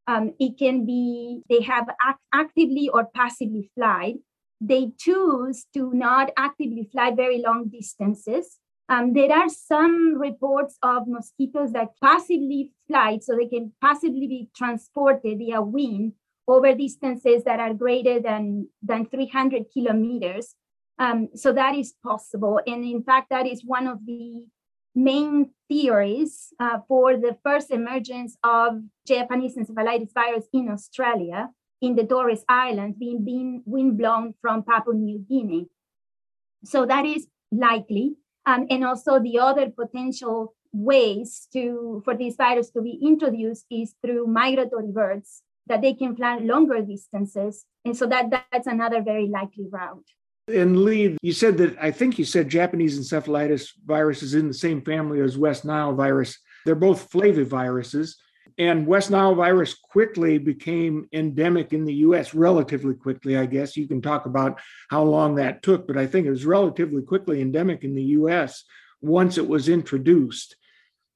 Um, 0.06 0.34
it 0.40 0.58
can 0.58 0.86
be 0.86 1.42
they 1.48 1.62
have 1.62 1.88
act- 2.00 2.22
actively 2.32 2.88
or 2.88 3.08
passively 3.14 3.70
flied. 3.74 4.16
They 4.60 4.92
choose 4.98 5.66
to 5.74 5.92
not 5.92 6.30
actively 6.36 6.88
fly 6.90 7.12
very 7.14 7.42
long 7.42 7.68
distances 7.68 8.58
um, 8.90 9.12
there 9.12 9.32
are 9.32 9.48
some 9.48 10.18
reports 10.18 10.76
of 10.82 11.06
mosquitoes 11.06 11.70
that 11.72 11.90
passively 12.02 12.72
fly, 12.88 13.20
so 13.22 13.36
they 13.36 13.46
can 13.46 13.72
passively 13.80 14.26
be 14.26 14.48
transported 14.54 15.38
via 15.38 15.62
wind 15.62 16.14
over 16.48 16.74
distances 16.74 17.44
that 17.44 17.60
are 17.60 17.72
greater 17.72 18.18
than, 18.18 18.66
than 18.82 19.06
300 19.06 19.66
kilometers. 19.72 20.56
Um, 20.98 21.28
so 21.36 21.52
that 21.52 21.76
is 21.76 21.94
possible. 22.02 22.60
And 22.66 22.84
in 22.84 23.04
fact, 23.04 23.30
that 23.30 23.46
is 23.46 23.62
one 23.64 23.86
of 23.86 24.04
the 24.04 24.46
main 24.94 25.50
theories 25.68 26.52
uh, 26.58 26.78
for 26.88 27.16
the 27.16 27.36
first 27.44 27.70
emergence 27.70 28.36
of 28.42 28.82
Japanese 29.06 29.56
encephalitis 29.56 30.12
virus 30.12 30.46
in 30.52 30.68
Australia, 30.68 31.50
in 31.80 31.94
the 31.94 32.04
Torres 32.04 32.44
Islands, 32.48 32.96
being, 32.98 33.24
being 33.24 33.62
wind 33.64 33.98
blown 33.98 34.34
from 34.40 34.62
Papua 34.62 34.94
New 34.94 35.24
Guinea. 35.28 35.68
So 36.64 36.86
that 36.86 37.06
is 37.06 37.26
likely. 37.50 38.16
Um, 38.46 38.66
and 38.70 38.84
also 38.84 39.20
the 39.20 39.38
other 39.38 39.70
potential 39.70 40.54
ways 40.72 41.48
to 41.52 42.00
for 42.04 42.16
this 42.16 42.36
virus 42.36 42.70
to 42.70 42.80
be 42.80 42.98
introduced 43.02 43.66
is 43.70 43.94
through 44.02 44.26
migratory 44.26 44.92
birds 44.92 45.42
that 45.66 45.82
they 45.82 45.94
can 45.94 46.16
fly 46.16 46.38
longer 46.38 46.80
distances. 46.80 47.64
And 47.84 47.96
so 47.96 48.06
that 48.06 48.30
that's 48.50 48.66
another 48.66 49.02
very 49.02 49.28
likely 49.28 49.68
route. 49.70 50.06
And 50.50 50.84
Lee, 50.84 51.16
you 51.22 51.32
said 51.32 51.58
that 51.58 51.76
I 51.80 51.90
think 51.90 52.18
you 52.18 52.24
said 52.24 52.48
Japanese 52.48 52.98
encephalitis 52.98 53.70
virus 53.84 54.22
is 54.22 54.34
in 54.34 54.48
the 54.48 54.54
same 54.54 54.82
family 54.82 55.20
as 55.20 55.38
West 55.38 55.64
Nile 55.64 55.94
virus. 55.94 56.38
They're 56.64 56.74
both 56.74 57.10
flaviviruses. 57.10 58.14
And 58.58 58.86
West 58.86 59.10
Nile 59.10 59.34
virus 59.34 59.74
quickly 59.74 60.36
became 60.36 61.08
endemic 61.12 61.72
in 61.72 61.84
the 61.84 61.94
US, 61.94 62.34
relatively 62.34 62.94
quickly, 62.94 63.36
I 63.36 63.46
guess. 63.46 63.76
You 63.76 63.88
can 63.88 64.02
talk 64.02 64.26
about 64.26 64.60
how 64.90 65.02
long 65.02 65.36
that 65.36 65.62
took, 65.62 65.86
but 65.86 65.96
I 65.96 66.06
think 66.06 66.26
it 66.26 66.30
was 66.30 66.44
relatively 66.44 67.02
quickly 67.02 67.40
endemic 67.40 67.84
in 67.84 67.94
the 67.94 68.02
US 68.02 68.64
once 69.00 69.38
it 69.38 69.48
was 69.48 69.68
introduced. 69.68 70.56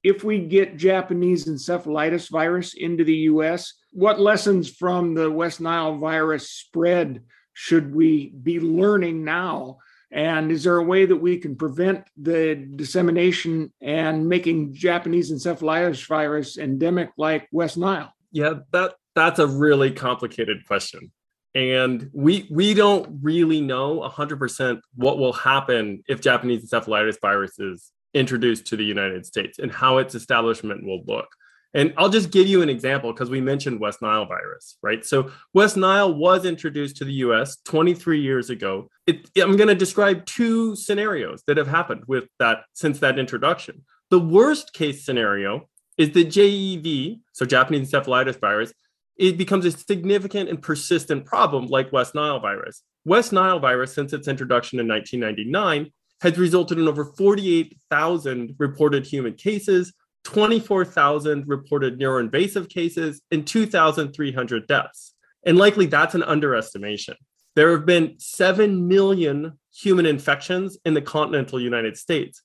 If 0.03 0.23
we 0.23 0.39
get 0.39 0.77
Japanese 0.77 1.47
encephalitis 1.47 2.31
virus 2.31 2.75
into 2.75 3.05
the 3.05 3.17
US, 3.31 3.75
what 3.91 4.21
lessons 4.21 4.71
from 4.71 5.15
the 5.15 5.31
West 5.31 5.61
Nile 5.61 5.99
virus 5.99 6.51
spread 6.51 7.23
should 7.55 7.95
we 7.95 8.29
be 8.43 8.61
learning 8.61 9.25
now 9.25 9.79
and 10.15 10.53
is 10.53 10.63
there 10.63 10.77
a 10.77 10.85
way 10.85 11.07
that 11.07 11.17
we 11.17 11.39
can 11.39 11.57
prevent 11.57 12.07
the 12.17 12.55
dissemination 12.55 13.73
and 13.81 14.29
making 14.29 14.73
Japanese 14.73 15.33
encephalitis 15.33 16.07
virus 16.07 16.57
endemic 16.57 17.11
like 17.19 17.49
West 17.51 17.77
Nile? 17.77 18.15
Yeah, 18.31 18.61
that 18.71 18.95
that's 19.17 19.41
a 19.41 19.47
really 19.49 19.91
complicated 19.91 20.67
question. 20.69 21.11
And 21.57 22.11
we 22.13 22.47
we 22.49 22.75
don't 22.75 23.19
really 23.23 23.61
know 23.61 24.01
100% 24.09 24.81
what 24.95 25.19
will 25.19 25.33
happen 25.33 26.05
if 26.09 26.21
Japanese 26.21 26.71
encephalitis 26.71 27.21
virus 27.21 27.59
is 27.59 27.91
introduced 28.15 28.67
to 28.67 28.77
the 28.77 28.85
United 28.85 29.27
States 29.27 29.59
and 29.59 29.73
how 29.73 29.99
its 29.99 30.15
establishment 30.15 30.85
will 30.85 31.03
look. 31.07 31.27
And 31.75 31.93
I'll 31.99 32.09
just 32.09 32.31
give 32.31 32.47
you 32.47 32.63
an 32.63 32.69
example 32.69 33.13
because 33.13 33.31
we 33.31 33.41
mentioned 33.41 33.81
West 33.81 34.01
Nile 34.01 34.27
virus, 34.27 34.77
right? 34.81 35.05
So 35.05 35.31
West 35.53 35.77
Nile 35.77 36.15
was 36.15 36.45
introduced 36.45 36.97
to 36.99 37.05
the 37.05 37.13
US 37.15 37.57
23 37.65 38.21
years 38.21 38.49
ago. 38.49 38.89
It, 39.07 39.29
I'm 39.37 39.57
going 39.57 39.69
to 39.69 39.75
describe 39.75 40.25
two 40.25 40.77
scenarios 40.77 41.43
that 41.49 41.57
have 41.57 41.67
happened 41.67 42.05
with 42.07 42.25
that 42.39 42.63
since 42.75 43.01
that 43.01 43.19
introduction. 43.19 43.85
The 44.11 44.21
worst 44.21 44.73
case 44.73 45.05
scenario 45.05 45.69
is 45.99 46.13
the 46.13 46.25
JEV, 46.25 47.21
so 47.33 47.45
Japanese 47.45 47.91
encephalitis 47.91 48.41
virus, 48.41 48.73
it 49.17 49.37
becomes 49.37 49.65
a 49.65 49.71
significant 49.71 50.49
and 50.49 50.61
persistent 50.61 51.25
problem 51.25 51.67
like 51.67 51.93
West 51.93 52.15
Nile 52.15 52.41
virus. 52.41 52.83
West 53.05 53.33
Nile 53.33 53.59
virus, 53.59 53.95
since 53.95 54.13
its 54.13 54.29
introduction 54.29 54.81
in 54.81 54.89
1999, 54.89 55.93
has 56.21 56.39
resulted 56.39 56.79
in 56.79 56.89
over 56.89 57.05
48,000 57.05 58.55
reported 58.59 59.07
human 59.07 59.35
cases, 59.35 59.93
24,000 60.25 61.47
reported 61.47 61.99
neuroinvasive 61.99 62.69
cases, 62.69 63.23
and 63.31 63.47
2,300 63.47 64.67
deaths. 64.67 65.15
And 65.45 65.59
likely 65.59 65.87
that's 65.87 66.15
an 66.15 66.23
underestimation. 66.23 67.17
There 67.57 67.71
have 67.71 67.87
been 67.87 68.17
7 68.19 68.89
million 68.89 69.59
human 69.73 70.07
infections 70.07 70.79
in 70.85 70.95
the 70.95 71.03
continental 71.03 71.61
United 71.61 71.97
States. 71.97 72.43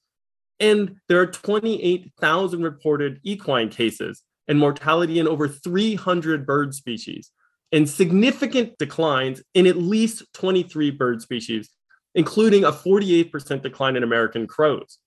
And 0.60 0.98
there 1.08 1.22
are 1.22 1.26
28,000 1.26 2.62
reported 2.62 3.20
equine 3.24 3.70
cases 3.70 4.24
and 4.48 4.60
mortality 4.60 5.20
in 5.20 5.28
over 5.28 5.48
300 5.48 6.46
bird 6.46 6.76
species, 6.76 7.32
and 7.72 7.90
significant 7.90 8.78
declines 8.78 9.42
in 9.54 9.68
at 9.68 9.78
least 9.78 10.24
23 10.34 10.92
bird 10.92 11.22
species, 11.22 11.70
including 12.16 12.64
a 12.64 12.72
48% 12.72 13.62
decline 13.62 13.96
in 13.96 14.04
American 14.04 14.48
crows. 14.48 14.98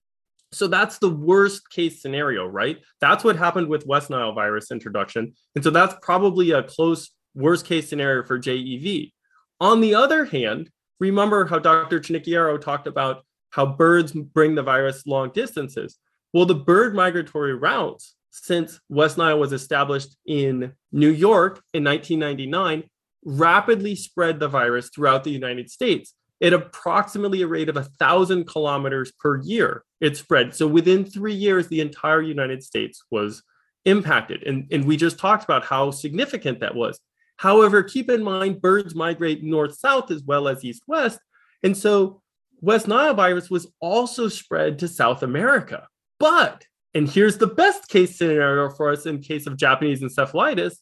So 0.52 0.66
that's 0.66 0.98
the 0.98 1.10
worst 1.10 1.70
case 1.70 2.02
scenario, 2.02 2.46
right? 2.46 2.78
That's 3.00 3.24
what 3.24 3.36
happened 3.36 3.68
with 3.68 3.86
West 3.86 4.10
Nile 4.10 4.34
virus 4.34 4.70
introduction. 4.70 5.32
And 5.54 5.64
so 5.64 5.70
that's 5.70 5.94
probably 6.02 6.50
a 6.50 6.62
close 6.62 7.10
worst 7.34 7.66
case 7.66 7.88
scenario 7.88 8.24
for 8.24 8.38
JEV. 8.38 9.12
On 9.60 9.80
the 9.80 9.94
other 9.94 10.24
hand, 10.24 10.70
remember 11.00 11.46
how 11.46 11.58
Dr. 11.58 12.00
Chiniquiero 12.00 12.60
talked 12.60 12.86
about 12.86 13.24
how 13.50 13.66
birds 13.66 14.12
bring 14.12 14.54
the 14.54 14.62
virus 14.62 15.06
long 15.06 15.30
distances. 15.32 15.98
Well, 16.32 16.46
the 16.46 16.54
bird 16.54 16.94
migratory 16.94 17.54
routes, 17.54 18.14
since 18.30 18.80
West 18.88 19.18
Nile 19.18 19.38
was 19.38 19.52
established 19.52 20.16
in 20.26 20.72
New 20.90 21.10
York 21.10 21.62
in 21.74 21.84
1999, 21.84 22.84
rapidly 23.24 23.94
spread 23.94 24.40
the 24.40 24.48
virus 24.48 24.90
throughout 24.90 25.24
the 25.24 25.30
United 25.30 25.70
States 25.70 26.14
at 26.42 26.52
approximately 26.52 27.42
a 27.42 27.46
rate 27.46 27.68
of 27.68 27.76
a 27.76 27.84
thousand 27.84 28.46
kilometers 28.46 29.12
per 29.12 29.40
year. 29.42 29.84
It 30.02 30.16
spread. 30.16 30.54
So 30.54 30.66
within 30.66 31.04
three 31.04 31.32
years, 31.32 31.68
the 31.68 31.80
entire 31.80 32.20
United 32.20 32.62
States 32.62 33.02
was 33.10 33.42
impacted. 33.86 34.42
And, 34.42 34.66
and 34.70 34.84
we 34.84 34.96
just 34.96 35.18
talked 35.18 35.44
about 35.44 35.64
how 35.64 35.90
significant 35.90 36.60
that 36.60 36.74
was. 36.74 37.00
However, 37.36 37.82
keep 37.82 38.10
in 38.10 38.22
mind, 38.22 38.60
birds 38.60 38.94
migrate 38.94 39.42
north 39.42 39.78
south 39.78 40.10
as 40.10 40.22
well 40.22 40.48
as 40.48 40.64
east 40.64 40.82
west. 40.86 41.18
And 41.62 41.76
so 41.76 42.20
West 42.60 42.86
Nile 42.86 43.14
virus 43.14 43.48
was 43.48 43.66
also 43.80 44.28
spread 44.28 44.78
to 44.80 44.88
South 44.88 45.22
America. 45.22 45.86
But, 46.18 46.66
and 46.94 47.08
here's 47.08 47.38
the 47.38 47.46
best 47.46 47.88
case 47.88 48.16
scenario 48.16 48.68
for 48.70 48.92
us 48.92 49.06
in 49.06 49.20
case 49.20 49.46
of 49.46 49.56
Japanese 49.56 50.02
encephalitis 50.02 50.76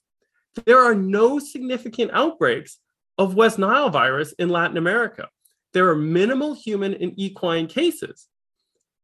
there 0.66 0.80
are 0.80 0.96
no 0.96 1.38
significant 1.38 2.10
outbreaks 2.12 2.78
of 3.18 3.36
West 3.36 3.56
Nile 3.56 3.88
virus 3.88 4.32
in 4.32 4.48
Latin 4.48 4.76
America 4.76 5.28
there 5.72 5.88
are 5.88 5.96
minimal 5.96 6.54
human 6.54 6.94
and 6.94 7.12
equine 7.16 7.66
cases. 7.66 8.26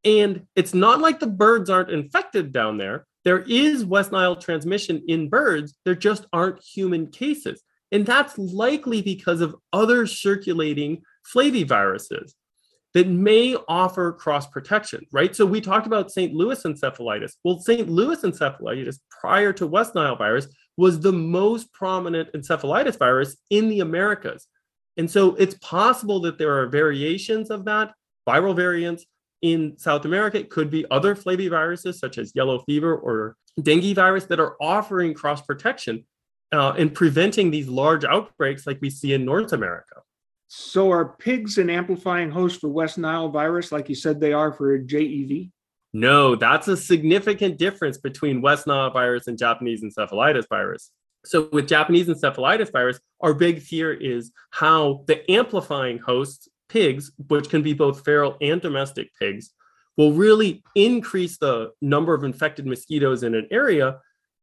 And 0.03 0.45
it's 0.55 0.73
not 0.73 0.99
like 0.99 1.19
the 1.19 1.27
birds 1.27 1.69
aren't 1.69 1.91
infected 1.91 2.51
down 2.51 2.77
there. 2.77 3.05
There 3.23 3.39
is 3.39 3.83
West 3.83 4.11
Nile 4.11 4.35
transmission 4.35 5.03
in 5.07 5.29
birds, 5.29 5.75
there 5.83 5.95
just 5.95 6.25
aren't 6.31 6.63
human 6.63 7.07
cases. 7.07 7.61
And 7.91 8.05
that's 8.05 8.37
likely 8.37 9.01
because 9.01 9.41
of 9.41 9.55
other 9.73 10.07
circulating 10.07 11.01
flaviviruses 11.33 12.33
that 12.93 13.07
may 13.07 13.55
offer 13.67 14.13
cross 14.13 14.47
protection, 14.47 15.05
right? 15.11 15.35
So 15.35 15.45
we 15.45 15.61
talked 15.61 15.87
about 15.87 16.11
St. 16.11 16.33
Louis 16.33 16.61
encephalitis. 16.63 17.33
Well, 17.43 17.59
St. 17.59 17.89
Louis 17.89 18.21
encephalitis 18.21 18.99
prior 19.21 19.53
to 19.53 19.67
West 19.67 19.93
Nile 19.93 20.15
virus 20.15 20.47
was 20.77 20.99
the 20.99 21.11
most 21.11 21.71
prominent 21.73 22.31
encephalitis 22.33 22.97
virus 22.97 23.37
in 23.49 23.69
the 23.69 23.81
Americas. 23.81 24.47
And 24.97 25.09
so 25.09 25.35
it's 25.35 25.55
possible 25.55 26.19
that 26.21 26.37
there 26.37 26.59
are 26.59 26.67
variations 26.67 27.51
of 27.51 27.65
that, 27.65 27.93
viral 28.27 28.55
variants 28.55 29.05
in 29.41 29.77
South 29.77 30.05
America. 30.05 30.39
It 30.39 30.49
could 30.49 30.69
be 30.69 30.85
other 30.91 31.15
flaviviruses 31.15 31.95
such 31.95 32.17
as 32.17 32.31
yellow 32.35 32.59
fever 32.59 32.95
or 32.95 33.35
dengue 33.61 33.95
virus 33.95 34.25
that 34.25 34.39
are 34.39 34.55
offering 34.61 35.13
cross 35.13 35.41
protection 35.41 36.05
uh, 36.51 36.73
and 36.77 36.93
preventing 36.93 37.51
these 37.51 37.67
large 37.67 38.05
outbreaks 38.05 38.65
like 38.65 38.79
we 38.81 38.89
see 38.89 39.13
in 39.13 39.25
North 39.25 39.53
America. 39.53 39.95
So, 40.49 40.91
are 40.91 41.15
pigs 41.19 41.57
an 41.57 41.69
amplifying 41.69 42.31
host 42.31 42.61
for 42.61 42.69
West 42.69 42.97
Nile 42.97 43.27
virus, 43.27 43.71
like 43.71 43.89
you 43.89 43.95
said 43.95 44.19
they 44.19 44.31
are 44.31 44.53
for 44.53 44.79
JEV? 44.79 45.51
No, 45.93 46.35
that's 46.35 46.69
a 46.69 46.77
significant 46.77 47.57
difference 47.57 47.97
between 47.97 48.41
West 48.41 48.65
Nile 48.65 48.91
virus 48.91 49.27
and 49.27 49.37
Japanese 49.37 49.83
encephalitis 49.83 50.47
virus. 50.47 50.91
So, 51.25 51.49
with 51.51 51.67
Japanese 51.67 52.07
encephalitis 52.07 52.71
virus, 52.71 52.97
our 53.19 53.33
big 53.33 53.61
fear 53.61 53.93
is 53.93 54.31
how 54.51 55.03
the 55.07 55.29
amplifying 55.29 55.97
hosts, 55.97 56.47
pigs, 56.69 57.11
which 57.27 57.49
can 57.49 57.61
be 57.61 57.73
both 57.73 58.03
feral 58.03 58.37
and 58.41 58.61
domestic 58.61 59.09
pigs, 59.19 59.51
will 59.95 60.13
really 60.13 60.63
increase 60.75 61.37
the 61.37 61.71
number 61.81 62.13
of 62.13 62.23
infected 62.23 62.65
mosquitoes 62.65 63.23
in 63.23 63.35
an 63.35 63.47
area. 63.51 63.99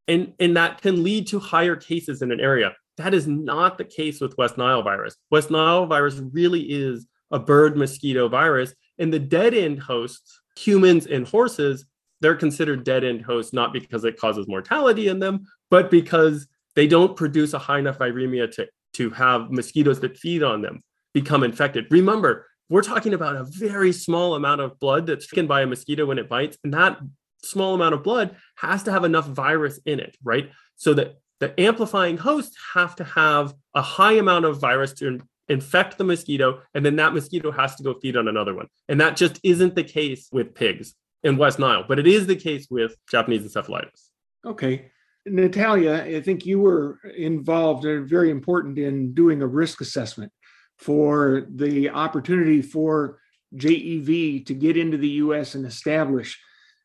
And, 0.07 0.33
and 0.39 0.55
that 0.57 0.81
can 0.81 1.03
lead 1.03 1.27
to 1.27 1.39
higher 1.39 1.75
cases 1.75 2.21
in 2.21 2.31
an 2.31 2.39
area. 2.39 2.75
That 2.97 3.13
is 3.13 3.27
not 3.27 3.77
the 3.77 3.85
case 3.85 4.21
with 4.21 4.37
West 4.37 4.57
Nile 4.57 4.83
virus. 4.83 5.15
West 5.31 5.49
Nile 5.49 5.85
virus 5.85 6.21
really 6.31 6.61
is 6.61 7.07
a 7.31 7.39
bird 7.39 7.75
mosquito 7.75 8.27
virus. 8.27 8.73
And 8.99 9.11
the 9.11 9.19
dead 9.19 9.53
end 9.53 9.79
hosts, 9.79 10.39
humans 10.57 11.07
and 11.07 11.27
horses, 11.27 11.85
they're 12.21 12.35
considered 12.35 12.83
dead 12.83 13.03
end 13.03 13.23
hosts 13.23 13.53
not 13.53 13.73
because 13.73 14.05
it 14.05 14.19
causes 14.19 14.47
mortality 14.47 15.07
in 15.07 15.19
them, 15.19 15.45
but 15.69 15.91
because 15.91 16.47
they 16.75 16.87
don't 16.87 17.15
produce 17.15 17.53
a 17.53 17.59
high 17.59 17.79
enough 17.79 17.97
viremia 17.97 18.51
to, 18.51 18.67
to 18.93 19.09
have 19.09 19.51
mosquitoes 19.51 19.99
that 20.01 20.17
feed 20.17 20.43
on 20.43 20.61
them 20.61 20.81
become 21.15 21.43
infected. 21.43 21.87
Remember, 21.89 22.45
we're 22.69 22.83
talking 22.83 23.13
about 23.13 23.37
a 23.37 23.45
very 23.45 23.93
small 23.93 24.35
amount 24.35 24.59
of 24.59 24.77
blood 24.79 25.07
that's 25.07 25.27
taken 25.27 25.47
by 25.47 25.61
a 25.61 25.65
mosquito 25.65 26.05
when 26.05 26.19
it 26.19 26.27
bites. 26.27 26.57
And 26.63 26.73
that 26.73 26.99
small 27.41 27.73
amount 27.73 27.95
of 27.95 28.03
blood 28.03 28.35
has 28.57 28.83
to 28.83 28.91
have 28.91 29.05
enough 29.05 29.25
virus 29.25 29.79
in 29.85 29.99
it, 29.99 30.17
right? 30.23 30.51
So 30.75 30.93
that 30.95 31.15
the 31.39 31.59
amplifying 31.59 32.17
hosts 32.17 32.57
have 32.73 32.97
to 32.97 33.05
have 33.05 33.53
a 33.73 33.81
high 33.81 34.13
amount 34.13 34.43
of 34.45 34.59
virus 34.59 34.93
to 34.95 35.21
infect 35.47 35.97
the 35.97 36.03
mosquito, 36.03 36.61
and 36.73 36.85
then 36.85 36.97
that 36.97 37.13
mosquito 37.13 37.51
has 37.51 37.75
to 37.75 37.83
go 37.83 37.93
feed 37.93 38.17
on 38.17 38.27
another 38.27 38.53
one. 38.53 38.67
And 38.89 38.99
that 38.99 39.15
just 39.15 39.39
isn't 39.43 39.75
the 39.75 39.83
case 39.83 40.27
with 40.31 40.53
pigs 40.53 40.95
in 41.23 41.37
West 41.37 41.59
Nile, 41.59 41.85
but 41.87 41.99
it 41.99 42.07
is 42.07 42.27
the 42.27 42.35
case 42.35 42.67
with 42.69 42.95
Japanese 43.09 43.43
encephalitis. 43.43 44.09
Okay. 44.43 44.91
Natalia, 45.27 46.03
I 46.03 46.21
think 46.21 46.45
you 46.45 46.59
were 46.59 46.99
involved 47.15 47.85
and 47.85 48.07
very 48.07 48.29
important 48.31 48.77
in 48.77 49.13
doing 49.13 49.41
a 49.41 49.47
risk 49.47 49.81
assessment 49.81 50.31
for 50.77 51.47
the 51.49 51.89
opportunity 51.89 52.61
for 52.61 53.19
JEV 53.55 54.45
to 54.45 54.53
get 54.53 54.77
into 54.77 54.97
the 54.97 55.09
US 55.09 55.55
and 55.55 55.65
establish. 55.65 56.39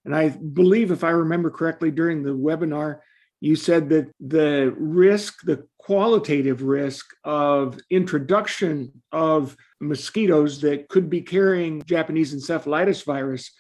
And 0.05 0.15
I 0.15 0.31
believe, 0.31 0.91
if 0.91 1.05
I 1.05 1.11
remember 1.11 1.51
correctly, 1.51 1.91
during 1.91 2.23
the 2.23 2.31
webinar, 2.31 3.01
you 3.41 3.57
said 3.57 3.89
that 3.89 4.13
the 4.21 4.75
risk, 4.77 5.43
the 5.43 5.67
qualitative 5.79 6.63
risk 6.63 7.07
of 7.25 7.79
introduction 7.91 8.93
of 9.13 9.57
mosquitoes 9.81 10.61
that 10.61 10.89
could 10.89 11.09
be 11.09 11.23
carrying 11.23 11.83
Japanese 11.83 12.35
encephalitis 12.35 13.05
virus 13.05 13.51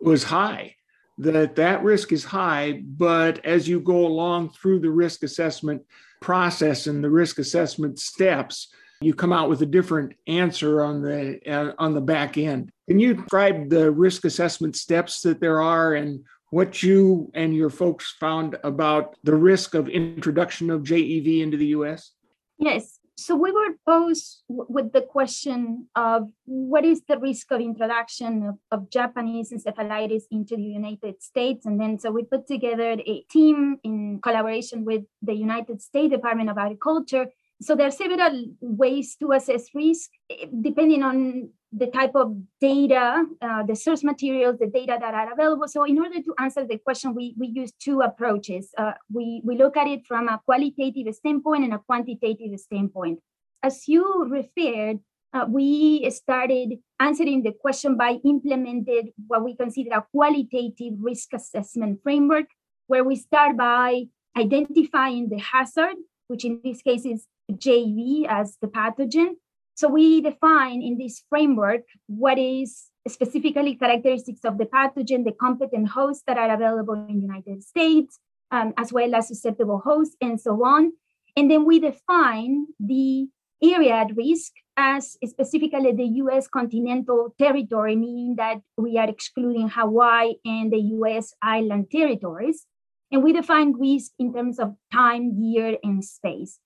was 0.00 0.22
high. 0.22 0.74
That 1.18 1.56
that 1.56 1.82
risk 1.82 2.12
is 2.12 2.24
high, 2.24 2.82
but 2.84 3.44
as 3.44 3.68
you 3.68 3.80
go 3.80 4.06
along 4.06 4.50
through 4.50 4.80
the 4.80 4.90
risk 4.90 5.22
assessment 5.22 5.82
process 6.20 6.86
and 6.86 7.02
the 7.04 7.10
risk 7.10 7.38
assessment 7.38 7.98
steps, 7.98 8.68
you 9.00 9.14
come 9.14 9.32
out 9.32 9.48
with 9.48 9.62
a 9.62 9.66
different 9.66 10.12
answer 10.26 10.82
on 10.82 11.00
the 11.00 11.40
uh, 11.50 11.72
on 11.78 11.94
the 11.94 12.00
back 12.00 12.36
end. 12.36 12.70
Can 12.88 12.98
you 12.98 13.14
describe 13.14 13.70
the 13.70 13.90
risk 13.90 14.24
assessment 14.24 14.76
steps 14.76 15.22
that 15.22 15.40
there 15.40 15.62
are 15.62 15.94
and 15.94 16.22
what 16.50 16.82
you 16.82 17.30
and 17.34 17.54
your 17.54 17.70
folks 17.70 18.14
found 18.20 18.56
about 18.64 19.16
the 19.22 19.34
risk 19.34 19.74
of 19.74 19.88
introduction 19.88 20.70
of 20.70 20.82
JEV 20.82 21.42
into 21.42 21.56
the 21.56 21.68
US? 21.68 22.12
Yes. 22.58 22.98
So 23.16 23.36
we 23.36 23.52
were 23.52 23.76
posed 23.86 24.42
with 24.48 24.92
the 24.92 25.02
question 25.02 25.88
of 25.94 26.30
what 26.46 26.86
is 26.86 27.02
the 27.06 27.18
risk 27.18 27.50
of 27.52 27.60
introduction 27.60 28.46
of, 28.46 28.54
of, 28.70 28.90
Japanese 28.90 29.52
encephalitis 29.52 30.22
into 30.30 30.56
the 30.56 30.62
United 30.62 31.22
States? 31.22 31.66
And 31.66 31.78
then 31.78 31.98
so 31.98 32.10
we 32.10 32.22
put 32.24 32.46
together 32.46 32.92
a 32.92 33.20
team 33.30 33.76
in 33.84 34.20
collaboration 34.22 34.86
with 34.86 35.02
the 35.20 35.34
United 35.34 35.82
States 35.82 36.14
Department 36.14 36.48
of 36.48 36.56
Agriculture 36.56 37.26
so 37.60 37.76
there 37.76 37.86
are 37.86 37.90
several 37.90 38.46
ways 38.60 39.16
to 39.16 39.32
assess 39.32 39.68
risk 39.74 40.10
eh, 40.30 40.46
depending 40.60 41.02
on 41.02 41.50
the 41.72 41.86
type 41.86 42.16
of 42.16 42.34
data, 42.60 43.24
uh, 43.40 43.62
the 43.62 43.76
source 43.76 44.02
materials, 44.02 44.58
the 44.58 44.66
data 44.66 44.98
that 45.00 45.14
are 45.14 45.32
available. 45.32 45.68
So 45.68 45.84
in 45.84 45.98
order 45.98 46.20
to 46.20 46.34
answer 46.38 46.66
the 46.66 46.78
question, 46.78 47.14
we, 47.14 47.34
we 47.38 47.46
use 47.46 47.70
two 47.72 48.00
approaches. 48.00 48.70
Uh, 48.76 48.92
we, 49.12 49.40
we 49.44 49.56
look 49.56 49.76
at 49.76 49.86
it 49.86 50.00
from 50.06 50.28
a 50.28 50.40
qualitative 50.44 51.14
standpoint 51.14 51.64
and 51.64 51.74
a 51.74 51.78
quantitative 51.78 52.58
standpoint. 52.58 53.20
As 53.62 53.86
you 53.86 54.26
referred, 54.28 54.98
uh, 55.32 55.46
we 55.48 56.10
started 56.10 56.78
answering 56.98 57.44
the 57.44 57.52
question 57.52 57.96
by 57.96 58.18
implemented 58.24 59.10
what 59.28 59.44
we 59.44 59.54
consider 59.54 59.90
a 59.94 60.06
qualitative 60.12 60.94
risk 60.98 61.32
assessment 61.34 62.00
framework, 62.02 62.46
where 62.88 63.04
we 63.04 63.14
start 63.14 63.56
by 63.56 64.04
identifying 64.36 65.28
the 65.28 65.38
hazard, 65.38 65.94
which 66.30 66.44
in 66.44 66.60
this 66.64 66.80
case 66.80 67.04
is 67.04 67.26
JV 67.52 68.26
as 68.28 68.56
the 68.62 68.68
pathogen. 68.68 69.32
So 69.74 69.88
we 69.88 70.20
define 70.20 70.82
in 70.82 70.96
this 70.96 71.22
framework 71.28 71.82
what 72.06 72.38
is 72.38 72.90
specifically 73.08 73.74
characteristics 73.74 74.44
of 74.44 74.58
the 74.58 74.66
pathogen, 74.66 75.24
the 75.24 75.32
competent 75.32 75.88
hosts 75.88 76.22
that 76.26 76.38
are 76.38 76.54
available 76.54 76.94
in 76.94 77.16
the 77.16 77.22
United 77.22 77.62
States, 77.62 78.18
um, 78.50 78.72
as 78.76 78.92
well 78.92 79.14
as 79.14 79.28
susceptible 79.28 79.78
hosts, 79.78 80.16
and 80.20 80.40
so 80.40 80.52
on. 80.64 80.92
And 81.36 81.50
then 81.50 81.64
we 81.64 81.80
define 81.80 82.66
the 82.78 83.28
area 83.62 83.94
at 83.94 84.16
risk 84.16 84.52
as 84.76 85.16
specifically 85.24 85.92
the 85.92 86.10
US 86.24 86.48
continental 86.48 87.34
territory, 87.38 87.96
meaning 87.96 88.36
that 88.36 88.60
we 88.76 88.96
are 88.98 89.08
excluding 89.08 89.68
Hawaii 89.68 90.34
and 90.44 90.72
the 90.72 90.80
US 90.96 91.34
island 91.42 91.90
territories. 91.90 92.66
And 93.12 93.24
we 93.24 93.32
defined 93.32 93.76
risk 93.78 94.12
in 94.18 94.32
terms 94.32 94.58
of 94.58 94.76
time, 94.92 95.32
year, 95.38 95.76
and 95.82 96.04
space. 96.04 96.58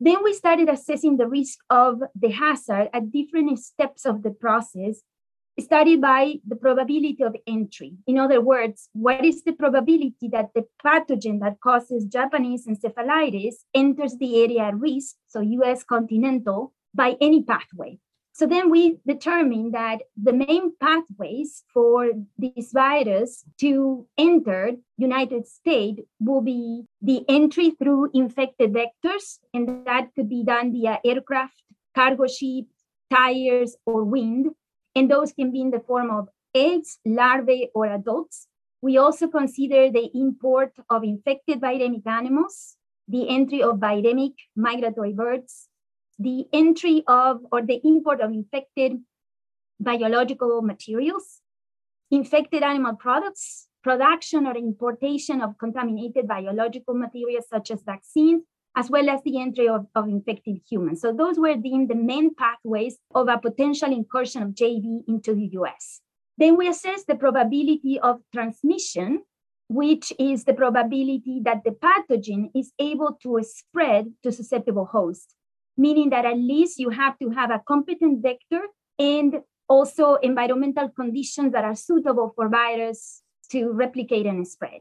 Then 0.00 0.24
we 0.24 0.32
started 0.32 0.68
assessing 0.68 1.16
the 1.16 1.28
risk 1.28 1.58
of 1.70 2.00
the 2.18 2.30
hazard 2.30 2.88
at 2.92 3.12
different 3.12 3.56
steps 3.60 4.04
of 4.04 4.24
the 4.24 4.32
process, 4.32 5.02
studied 5.60 6.00
by 6.00 6.40
the 6.44 6.56
probability 6.56 7.22
of 7.22 7.36
entry. 7.46 7.94
In 8.08 8.18
other 8.18 8.40
words, 8.40 8.88
what 8.94 9.24
is 9.24 9.44
the 9.44 9.52
probability 9.52 10.28
that 10.32 10.50
the 10.54 10.66
pathogen 10.84 11.38
that 11.38 11.60
causes 11.60 12.06
Japanese 12.06 12.66
encephalitis 12.66 13.54
enters 13.74 14.16
the 14.16 14.42
area 14.42 14.62
at 14.62 14.78
risk, 14.78 15.14
so 15.28 15.40
US 15.40 15.84
continental, 15.84 16.72
by 16.92 17.16
any 17.20 17.44
pathway? 17.44 17.98
So 18.42 18.48
then 18.48 18.70
we 18.70 18.98
determined 19.06 19.72
that 19.74 19.98
the 20.20 20.32
main 20.32 20.72
pathways 20.80 21.62
for 21.72 22.10
this 22.36 22.72
virus 22.72 23.44
to 23.60 24.04
enter 24.18 24.72
United 24.98 25.46
States 25.46 26.00
will 26.18 26.40
be 26.40 26.82
the 27.00 27.24
entry 27.28 27.70
through 27.70 28.10
infected 28.12 28.72
vectors, 28.72 29.38
and 29.54 29.86
that 29.86 30.08
could 30.16 30.28
be 30.28 30.42
done 30.42 30.72
via 30.72 30.98
aircraft, 31.04 31.62
cargo 31.94 32.26
ship, 32.26 32.64
tires, 33.14 33.76
or 33.86 34.02
wind. 34.02 34.48
And 34.96 35.08
those 35.08 35.32
can 35.32 35.52
be 35.52 35.60
in 35.60 35.70
the 35.70 35.78
form 35.78 36.10
of 36.10 36.28
eggs, 36.52 36.98
larvae, 37.06 37.68
or 37.76 37.86
adults. 37.86 38.48
We 38.80 38.98
also 38.98 39.28
consider 39.28 39.88
the 39.88 40.10
import 40.14 40.72
of 40.90 41.04
infected 41.04 41.60
viremic 41.60 42.08
animals, 42.08 42.76
the 43.06 43.28
entry 43.28 43.62
of 43.62 43.76
viremic 43.76 44.34
migratory 44.56 45.12
birds, 45.12 45.68
the 46.22 46.46
entry 46.52 47.02
of 47.06 47.40
or 47.50 47.62
the 47.62 47.80
import 47.84 48.20
of 48.20 48.30
infected 48.30 48.92
biological 49.80 50.62
materials, 50.62 51.40
infected 52.10 52.62
animal 52.62 52.94
products, 52.94 53.68
production 53.82 54.46
or 54.46 54.56
importation 54.56 55.40
of 55.40 55.58
contaminated 55.58 56.28
biological 56.28 56.94
materials 56.94 57.46
such 57.48 57.70
as 57.70 57.82
vaccines, 57.82 58.42
as 58.76 58.88
well 58.88 59.10
as 59.10 59.20
the 59.24 59.40
entry 59.40 59.68
of, 59.68 59.86
of 59.94 60.08
infected 60.08 60.60
humans. 60.68 61.00
So 61.00 61.12
those 61.12 61.38
were 61.38 61.56
deemed 61.56 61.90
the 61.90 61.96
main 61.96 62.34
pathways 62.34 62.98
of 63.14 63.28
a 63.28 63.38
potential 63.38 63.92
incursion 63.92 64.42
of 64.42 64.50
JV 64.50 65.02
into 65.08 65.34
the 65.34 65.48
US. 65.58 66.00
Then 66.38 66.56
we 66.56 66.68
assess 66.68 67.04
the 67.04 67.16
probability 67.16 67.98
of 68.00 68.20
transmission, 68.32 69.22
which 69.68 70.12
is 70.18 70.44
the 70.44 70.54
probability 70.54 71.40
that 71.44 71.64
the 71.64 71.72
pathogen 71.72 72.50
is 72.54 72.72
able 72.78 73.18
to 73.22 73.40
spread 73.42 74.06
to 74.22 74.30
susceptible 74.30 74.86
hosts 74.86 75.34
meaning 75.76 76.10
that 76.10 76.24
at 76.24 76.36
least 76.36 76.78
you 76.78 76.90
have 76.90 77.18
to 77.18 77.30
have 77.30 77.50
a 77.50 77.62
competent 77.66 78.22
vector 78.22 78.62
and 78.98 79.40
also 79.68 80.16
environmental 80.16 80.88
conditions 80.88 81.52
that 81.52 81.64
are 81.64 81.74
suitable 81.74 82.32
for 82.36 82.48
virus 82.48 83.22
to 83.50 83.70
replicate 83.72 84.26
and 84.26 84.46
spread. 84.46 84.80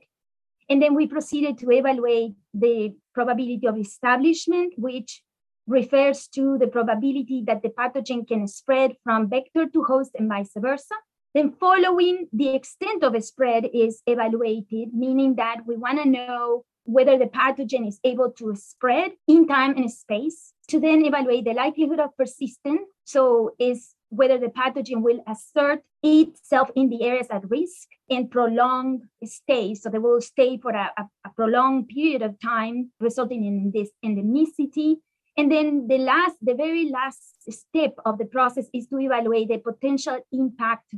And 0.69 0.81
then 0.81 0.95
we 0.95 1.07
proceeded 1.07 1.57
to 1.59 1.71
evaluate 1.71 2.33
the 2.53 2.95
probability 3.13 3.67
of 3.67 3.77
establishment, 3.77 4.73
which 4.77 5.21
refers 5.67 6.27
to 6.27 6.57
the 6.57 6.67
probability 6.67 7.43
that 7.45 7.61
the 7.61 7.69
pathogen 7.69 8.27
can 8.27 8.47
spread 8.47 8.95
from 9.03 9.29
vector 9.29 9.67
to 9.67 9.83
host 9.83 10.11
and 10.15 10.29
vice 10.29 10.51
versa. 10.55 10.95
Then, 11.33 11.51
following 11.51 12.27
the 12.33 12.55
extent 12.55 13.03
of 13.03 13.15
a 13.15 13.21
spread 13.21 13.69
is 13.73 14.01
evaluated, 14.05 14.93
meaning 14.93 15.35
that 15.35 15.61
we 15.65 15.77
want 15.77 16.01
to 16.03 16.09
know 16.09 16.65
whether 16.91 17.17
the 17.17 17.25
pathogen 17.25 17.87
is 17.87 17.99
able 18.03 18.31
to 18.31 18.55
spread 18.55 19.11
in 19.27 19.47
time 19.47 19.75
and 19.77 19.91
space 19.91 20.53
to 20.67 20.79
then 20.79 21.05
evaluate 21.05 21.45
the 21.45 21.53
likelihood 21.53 21.99
of 21.99 22.15
persistence. 22.17 22.81
So, 23.05 23.51
is 23.59 23.95
whether 24.09 24.37
the 24.37 24.47
pathogen 24.47 25.01
will 25.01 25.23
assert 25.27 25.81
itself 26.03 26.69
in 26.75 26.89
the 26.89 27.03
areas 27.03 27.27
at 27.31 27.49
risk 27.49 27.87
and 28.09 28.29
prolong 28.29 29.01
stay. 29.23 29.73
So 29.73 29.89
they 29.89 29.99
will 29.99 30.19
stay 30.21 30.57
for 30.57 30.71
a, 30.71 30.91
a, 30.97 31.29
prolonged 31.35 31.87
period 31.87 32.21
of 32.21 32.39
time, 32.41 32.91
resulting 32.99 33.45
in 33.45 33.71
this 33.73 33.89
endemicity. 34.03 34.97
And 35.37 35.49
then 35.49 35.87
the 35.87 35.97
last, 35.97 36.35
the 36.41 36.55
very 36.55 36.89
last 36.89 37.21
step 37.49 37.95
of 38.05 38.17
the 38.17 38.25
process 38.25 38.65
is 38.73 38.87
to 38.87 38.99
evaluate 38.99 39.47
the 39.47 39.59
potential 39.59 40.19
impact 40.33 40.93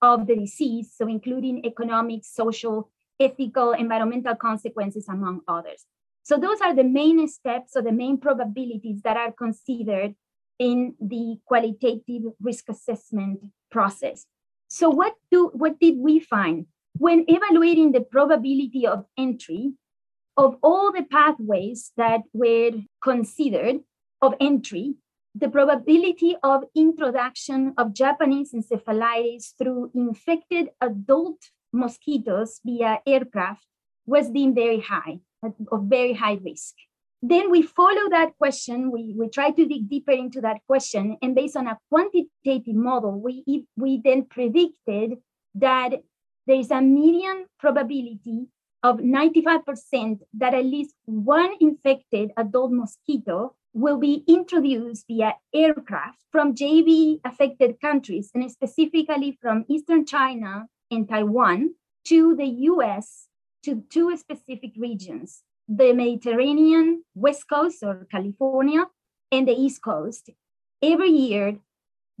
of 0.00 0.26
the 0.26 0.36
disease, 0.36 0.92
so 0.96 1.08
including 1.08 1.64
economic, 1.66 2.24
social, 2.24 2.90
ethical, 3.24 3.72
environmental 3.72 4.34
consequences, 4.34 5.08
among 5.08 5.40
others. 5.48 5.84
So 6.22 6.38
those 6.38 6.60
are 6.60 6.74
the 6.74 6.84
main 6.84 7.26
steps 7.28 7.76
or 7.76 7.82
the 7.82 7.92
main 7.92 8.18
probabilities 8.18 9.02
that 9.02 9.16
are 9.16 9.32
considered 9.32 10.14
in 10.58 10.94
the 11.00 11.38
qualitative 11.44 12.22
risk 12.40 12.68
assessment 12.68 13.40
process. 13.70 14.26
So 14.68 14.88
what 14.88 15.14
do 15.30 15.50
what 15.54 15.78
did 15.80 15.98
we 15.98 16.20
find 16.20 16.66
when 16.96 17.24
evaluating 17.28 17.92
the 17.92 18.02
probability 18.02 18.86
of 18.86 19.04
entry 19.18 19.72
of 20.36 20.56
all 20.62 20.92
the 20.92 21.02
pathways 21.02 21.92
that 21.96 22.22
were 22.32 22.72
considered 23.02 23.80
of 24.20 24.34
entry, 24.40 24.94
the 25.34 25.48
probability 25.48 26.36
of 26.42 26.64
introduction 26.74 27.74
of 27.76 27.92
Japanese 27.92 28.52
encephalitis 28.52 29.52
through 29.58 29.90
infected 29.94 30.68
adult 30.80 31.50
mosquitoes 31.72 32.60
via 32.64 33.00
aircraft 33.06 33.66
was 34.06 34.30
deemed 34.30 34.54
very 34.54 34.80
high, 34.80 35.20
of 35.42 35.82
very 35.84 36.12
high 36.12 36.38
risk. 36.42 36.74
Then 37.22 37.50
we 37.52 37.62
follow 37.62 38.08
that 38.10 38.36
question, 38.36 38.90
we, 38.90 39.14
we 39.16 39.28
try 39.28 39.50
to 39.50 39.66
dig 39.66 39.88
deeper 39.88 40.10
into 40.10 40.40
that 40.40 40.58
question, 40.66 41.16
and 41.22 41.34
based 41.34 41.56
on 41.56 41.68
a 41.68 41.78
quantitative 41.88 42.74
model, 42.74 43.20
we, 43.20 43.64
we 43.76 44.00
then 44.02 44.24
predicted 44.24 45.18
that 45.54 45.92
there 46.46 46.56
is 46.56 46.72
a 46.72 46.80
median 46.80 47.46
probability 47.60 48.48
of 48.82 48.98
95% 48.98 50.18
that 50.34 50.54
at 50.54 50.64
least 50.64 50.94
one 51.04 51.54
infected 51.60 52.32
adult 52.36 52.72
mosquito 52.72 53.54
will 53.72 53.98
be 53.98 54.24
introduced 54.26 55.06
via 55.06 55.34
aircraft 55.54 56.18
from 56.30 56.54
JV 56.54 57.20
affected 57.24 57.80
countries, 57.80 58.30
and 58.34 58.50
specifically 58.50 59.38
from 59.40 59.64
Eastern 59.68 60.04
China 60.04 60.66
and 60.92 61.08
Taiwan 61.08 61.74
to 62.04 62.36
the 62.36 62.46
US 62.70 63.28
to 63.64 63.82
two 63.90 64.16
specific 64.16 64.72
regions 64.76 65.42
the 65.68 65.92
Mediterranean, 65.92 67.04
West 67.14 67.48
Coast 67.48 67.82
or 67.82 68.06
California, 68.10 68.84
and 69.30 69.48
the 69.48 69.52
East 69.52 69.82
Coast. 69.82 70.30
Every 70.82 71.08
year 71.08 71.58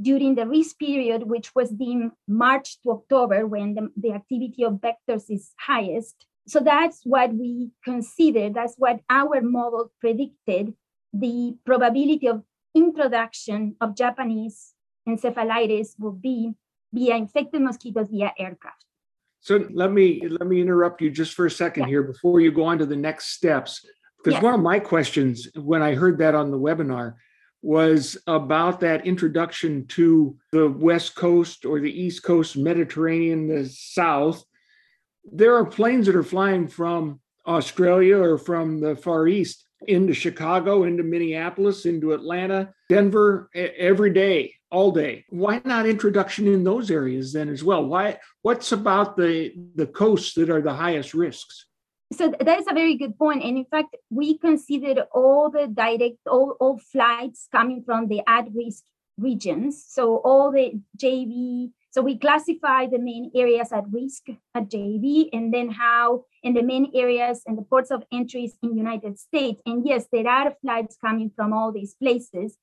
during 0.00 0.36
the 0.36 0.46
risk 0.46 0.78
period, 0.78 1.24
which 1.24 1.54
was 1.54 1.70
deemed 1.70 2.12
March 2.26 2.80
to 2.82 2.92
October, 2.92 3.46
when 3.46 3.74
the, 3.74 3.90
the 3.96 4.12
activity 4.12 4.64
of 4.64 4.80
vectors 4.80 5.24
is 5.28 5.52
highest. 5.58 6.26
So 6.46 6.60
that's 6.60 7.02
what 7.04 7.34
we 7.34 7.70
consider, 7.84 8.50
that's 8.50 8.76
what 8.78 9.00
our 9.10 9.40
model 9.42 9.92
predicted 10.00 10.74
the 11.12 11.56
probability 11.66 12.26
of 12.26 12.42
introduction 12.74 13.76
of 13.80 13.96
Japanese 13.96 14.72
encephalitis 15.06 15.98
will 15.98 16.12
be 16.12 16.52
via 16.92 17.16
infected 17.16 17.62
mosquitoes 17.62 18.08
via 18.10 18.32
aircraft. 18.38 18.84
So 19.40 19.66
let 19.72 19.90
me 19.92 20.22
let 20.28 20.46
me 20.46 20.60
interrupt 20.60 21.02
you 21.02 21.10
just 21.10 21.34
for 21.34 21.46
a 21.46 21.50
second 21.50 21.84
yeah. 21.84 21.88
here 21.88 22.02
before 22.04 22.40
you 22.40 22.52
go 22.52 22.64
on 22.64 22.78
to 22.78 22.86
the 22.86 22.96
next 22.96 23.32
steps. 23.32 23.84
Because 24.22 24.40
one 24.40 24.54
of 24.54 24.60
my 24.60 24.78
questions 24.78 25.48
when 25.56 25.82
I 25.82 25.94
heard 25.94 26.18
that 26.18 26.36
on 26.36 26.52
the 26.52 26.58
webinar 26.58 27.14
was 27.60 28.16
about 28.28 28.78
that 28.80 29.04
introduction 29.04 29.84
to 29.86 30.36
the 30.52 30.68
West 30.68 31.16
Coast 31.16 31.64
or 31.64 31.80
the 31.80 31.90
East 31.90 32.22
Coast, 32.22 32.56
Mediterranean, 32.56 33.48
the 33.48 33.68
South. 33.68 34.44
There 35.24 35.56
are 35.56 35.64
planes 35.64 36.06
that 36.06 36.16
are 36.16 36.22
flying 36.22 36.68
from 36.68 37.20
Australia 37.44 38.18
or 38.18 38.38
from 38.38 38.80
the 38.80 38.94
Far 38.94 39.26
East 39.26 39.64
into 39.88 40.14
Chicago, 40.14 40.84
into 40.84 41.02
Minneapolis, 41.02 41.84
into 41.84 42.12
Atlanta, 42.12 42.72
Denver 42.88 43.50
every 43.54 44.12
day 44.12 44.54
all 44.72 44.90
day. 44.90 45.24
Why 45.28 45.60
not 45.64 45.86
introduction 45.86 46.48
in 46.48 46.64
those 46.64 46.90
areas 46.90 47.32
then 47.32 47.48
as 47.50 47.62
well? 47.62 47.84
Why 47.84 48.18
what's 48.40 48.72
about 48.72 49.16
the 49.16 49.52
the 49.76 49.86
coasts 49.86 50.34
that 50.34 50.50
are 50.50 50.62
the 50.62 50.74
highest 50.74 51.14
risks? 51.14 51.66
So 52.12 52.28
that 52.28 52.58
is 52.58 52.66
a 52.68 52.74
very 52.74 52.96
good 52.96 53.16
point. 53.18 53.42
And 53.42 53.56
in 53.56 53.64
fact, 53.64 53.96
we 54.10 54.36
considered 54.38 54.98
all 55.12 55.50
the 55.50 55.66
direct, 55.66 56.18
all, 56.26 56.56
all 56.60 56.78
flights 56.78 57.48
coming 57.50 57.82
from 57.84 58.08
the 58.08 58.20
at-risk 58.26 58.82
regions. 59.16 59.84
So 59.88 60.16
all 60.18 60.52
the 60.52 60.78
JV, 60.98 61.70
so 61.90 62.02
we 62.02 62.18
classify 62.18 62.86
the 62.86 62.98
main 62.98 63.30
areas 63.34 63.72
at 63.72 63.84
risk 63.90 64.24
at 64.54 64.68
JV 64.68 65.30
and 65.32 65.54
then 65.54 65.70
how 65.70 66.24
in 66.42 66.52
the 66.52 66.62
main 66.62 66.90
areas 66.94 67.42
and 67.46 67.56
the 67.56 67.62
ports 67.62 67.90
of 67.90 68.04
entries 68.12 68.58
in 68.62 68.76
United 68.76 69.18
States. 69.18 69.62
And 69.64 69.86
yes, 69.86 70.06
there 70.12 70.28
are 70.28 70.54
flights 70.60 70.98
coming 71.00 71.30
from 71.34 71.54
all 71.54 71.72
these 71.72 71.94
places. 71.94 72.58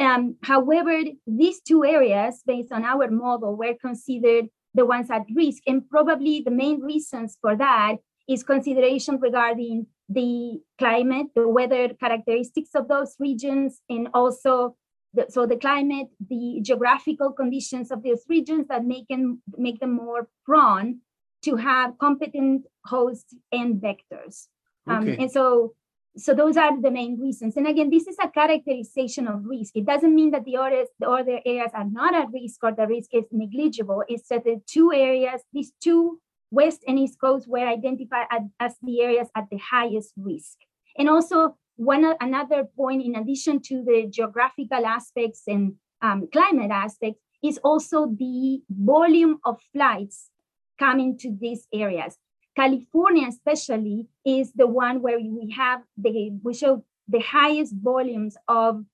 Um, 0.00 0.36
however, 0.42 1.02
these 1.26 1.60
two 1.60 1.84
areas, 1.84 2.42
based 2.46 2.72
on 2.72 2.84
our 2.84 3.10
model, 3.10 3.54
were 3.54 3.74
considered 3.74 4.46
the 4.74 4.86
ones 4.86 5.10
at 5.10 5.26
risk. 5.34 5.62
And 5.66 5.88
probably 5.88 6.42
the 6.44 6.50
main 6.50 6.80
reasons 6.80 7.36
for 7.40 7.54
that 7.56 7.96
is 8.26 8.42
consideration 8.42 9.18
regarding 9.20 9.86
the 10.08 10.60
climate, 10.78 11.26
the 11.34 11.46
weather 11.46 11.90
characteristics 12.00 12.70
of 12.74 12.88
those 12.88 13.14
regions, 13.18 13.80
and 13.88 14.08
also 14.14 14.76
the, 15.12 15.26
so 15.28 15.46
the 15.46 15.56
climate, 15.56 16.08
the 16.28 16.60
geographical 16.62 17.32
conditions 17.32 17.90
of 17.90 18.02
those 18.02 18.24
regions 18.28 18.66
that 18.68 18.84
make 18.84 19.06
them 19.08 19.42
make 19.56 19.80
them 19.80 19.94
more 19.96 20.28
prone 20.46 21.00
to 21.42 21.56
have 21.56 21.98
competent 21.98 22.66
hosts 22.86 23.34
and 23.52 23.82
vectors. 23.82 24.46
Um, 24.86 25.08
okay. 25.08 25.16
and 25.18 25.30
so 25.30 25.74
so 26.20 26.34
those 26.34 26.56
are 26.56 26.80
the 26.80 26.90
main 26.90 27.18
reasons. 27.18 27.56
And 27.56 27.66
again, 27.66 27.90
this 27.90 28.06
is 28.06 28.16
a 28.22 28.28
characterization 28.28 29.26
of 29.26 29.44
risk. 29.44 29.76
It 29.76 29.86
doesn't 29.86 30.14
mean 30.14 30.30
that 30.32 30.44
the 30.44 30.56
other, 30.56 30.84
the 30.98 31.08
other 31.08 31.40
areas 31.44 31.70
are 31.74 31.88
not 31.88 32.14
at 32.14 32.28
risk 32.32 32.62
or 32.62 32.72
the 32.72 32.86
risk 32.86 33.10
is 33.12 33.24
negligible. 33.32 34.04
It's 34.08 34.28
that 34.28 34.44
the 34.44 34.60
two 34.66 34.92
areas, 34.92 35.40
these 35.52 35.72
two 35.82 36.20
West 36.50 36.82
and 36.86 36.98
East 36.98 37.20
Coast 37.20 37.48
were 37.48 37.66
identified 37.66 38.26
as 38.58 38.74
the 38.82 39.00
areas 39.00 39.28
at 39.36 39.44
the 39.50 39.58
highest 39.58 40.12
risk. 40.16 40.58
And 40.98 41.08
also 41.08 41.56
one 41.76 42.14
another 42.20 42.64
point, 42.76 43.04
in 43.04 43.14
addition 43.14 43.60
to 43.62 43.82
the 43.84 44.06
geographical 44.10 44.84
aspects 44.84 45.44
and 45.46 45.74
um, 46.02 46.28
climate 46.32 46.70
aspects, 46.70 47.20
is 47.42 47.58
also 47.64 48.06
the 48.06 48.60
volume 48.68 49.38
of 49.44 49.58
flights 49.72 50.28
coming 50.78 51.16
to 51.18 51.34
these 51.40 51.66
areas. 51.72 52.16
California, 52.56 53.28
especially, 53.28 54.08
is 54.24 54.52
the 54.52 54.66
one 54.66 55.02
where 55.02 55.18
we 55.18 55.54
have 55.56 55.82
the 55.96 56.30
we 56.42 56.54
show 56.54 56.84
the 57.08 57.20
highest 57.20 57.74
volumes 57.80 58.36
of 58.48 58.84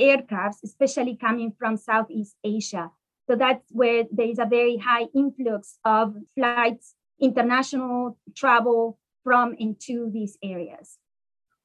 aircrafts, 0.00 0.62
especially 0.64 1.16
coming 1.16 1.52
from 1.58 1.76
Southeast 1.76 2.36
Asia. 2.42 2.90
So 3.28 3.36
that's 3.36 3.64
where 3.70 4.04
there 4.10 4.28
is 4.28 4.38
a 4.38 4.46
very 4.46 4.76
high 4.76 5.06
influx 5.14 5.78
of 5.84 6.14
flights, 6.34 6.94
international 7.20 8.18
travel 8.36 8.98
from 9.22 9.54
into 9.58 10.10
these 10.12 10.36
areas. 10.42 10.98